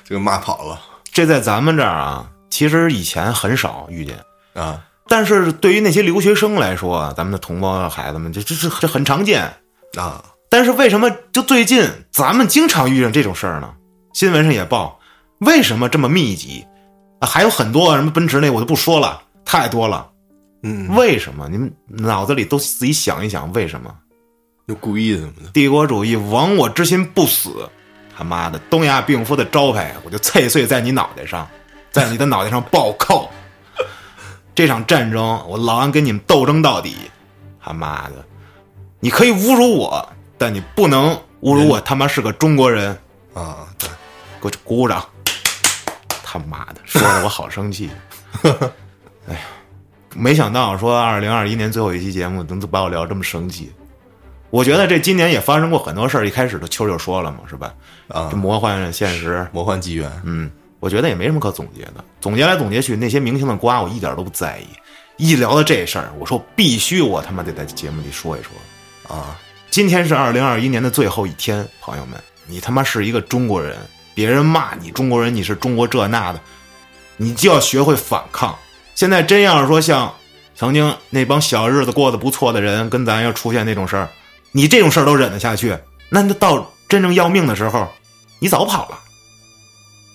[0.04, 0.80] 就骂跑了
[1.12, 4.18] 这在咱们这儿啊，其实以前很少遇见。
[4.54, 9.44] 啊但是对于那些留学生来说啊，咱们的同胞孩子们，这这这这很常见。
[9.96, 13.72] 啊但是为什么就最近咱们经常遇见这种事儿呢？
[14.14, 15.00] 新闻上也报，
[15.40, 16.66] 为什么这么密集？
[17.20, 20.10] 啊，还有很多什么奔驰那我就不说了，太多了。
[20.64, 21.48] 嗯，为什么？
[21.50, 23.94] 你们脑子里都自己想一想，为什么？
[24.68, 27.70] 就故意的什么的，帝国主义亡我之心不死，
[28.18, 31.48] 他妈的东亚病夫的招牌，我就碎碎在你脑袋上，
[31.92, 33.30] 在你的脑袋上暴扣。
[34.56, 36.96] 这场战争，我老安跟你们斗争到底。
[37.62, 38.26] 他妈的，
[39.00, 40.08] 你可以侮辱我，
[40.38, 42.98] 但你不能侮辱我他妈是个中国人。
[43.34, 43.90] 啊，对，
[44.40, 45.04] 给我鼓鼓掌！
[46.24, 47.90] 他妈的，说的我好生气。
[49.28, 49.42] 哎呀，
[50.16, 53.72] 没想到说二零二一年最后一期节目能把我聊这么生气。
[54.50, 57.74] 我觉得这今年也发生过很多事儿，一开始的秋就说了嘛，是吧？
[58.08, 62.04] 啊这，魔幻现实，魔幻机缘，嗯，我觉得也没什么可总结的。
[62.22, 64.68] 总结来总结去，那些明星的瓜我一点都不在意。
[65.18, 68.52] 一聊到这事儿，我说必须我他妈得在节目里说一说。
[69.16, 69.38] 啊，
[69.70, 73.78] 今天是二零二一年的最后一天，朋友们，你他妈是一个中国人，
[74.14, 76.40] 别人骂你中国人，你是中国这那的，
[77.18, 78.56] 你就要学会反抗。
[78.94, 80.14] 现在真要是说像
[80.56, 84.10] 曾经那帮小日子过得不错的人，跟咱要出现那种事儿，
[84.56, 85.78] 你这种事儿都忍得下去，
[86.08, 87.92] 那就到真正要命的时候，
[88.40, 89.00] 你早跑了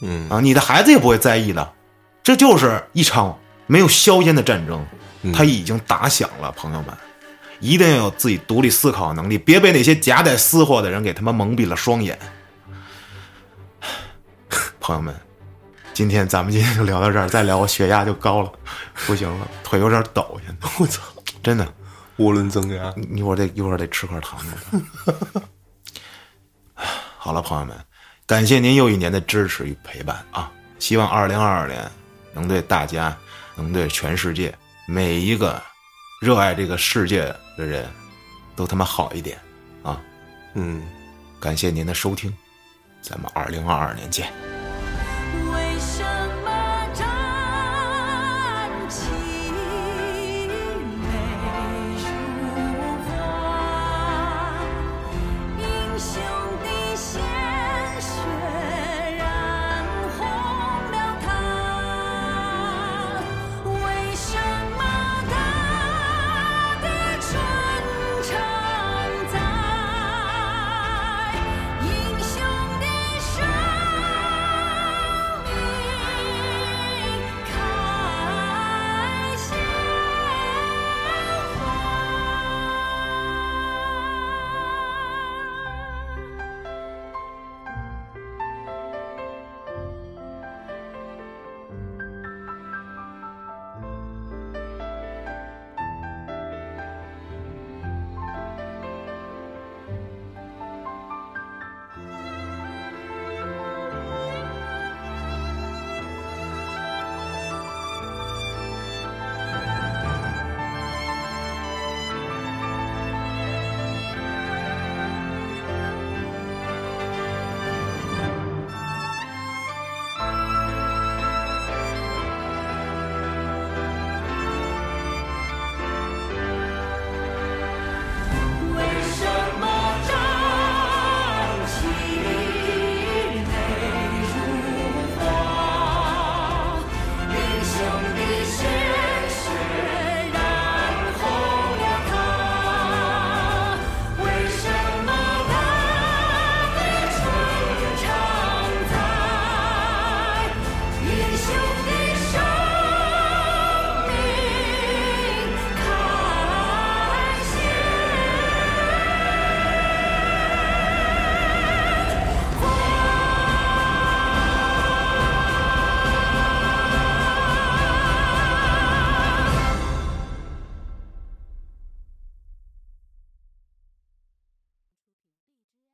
[0.01, 0.41] 嗯啊！
[0.41, 1.73] 你的孩子也不会在意的。
[2.23, 4.83] 这就是一场没有硝烟的战争，
[5.35, 6.97] 它已经打响了，朋友们。
[7.61, 12.19] 一定要有自己独立思考能力，别被那些夹带私货的人给他们蒙蔽了双眼。
[14.81, 15.15] 朋友们，
[15.93, 18.51] 今天咱们今天就聊到这儿，再聊我血压就高了，
[19.07, 21.03] 不行了，腿有点抖，现在 我操，
[21.43, 21.69] 真的，
[22.21, 25.43] 涡轮增压，你一会儿得一会儿得吃块糖的。
[27.19, 27.77] 好了，朋友们，
[28.27, 30.53] 感谢您又一年的支持与陪伴啊！
[30.79, 31.91] 希望二零二二年
[32.33, 33.17] 能对大家，
[33.57, 34.55] 能对全世界
[34.87, 35.61] 每一个
[36.21, 37.25] 热爱这个世界
[37.57, 37.89] 的人
[38.55, 39.39] 都他妈好一点
[39.83, 40.01] 啊！
[40.55, 40.83] 嗯。
[41.41, 42.31] 感谢您的收听，
[43.01, 44.31] 咱们二零二二年见。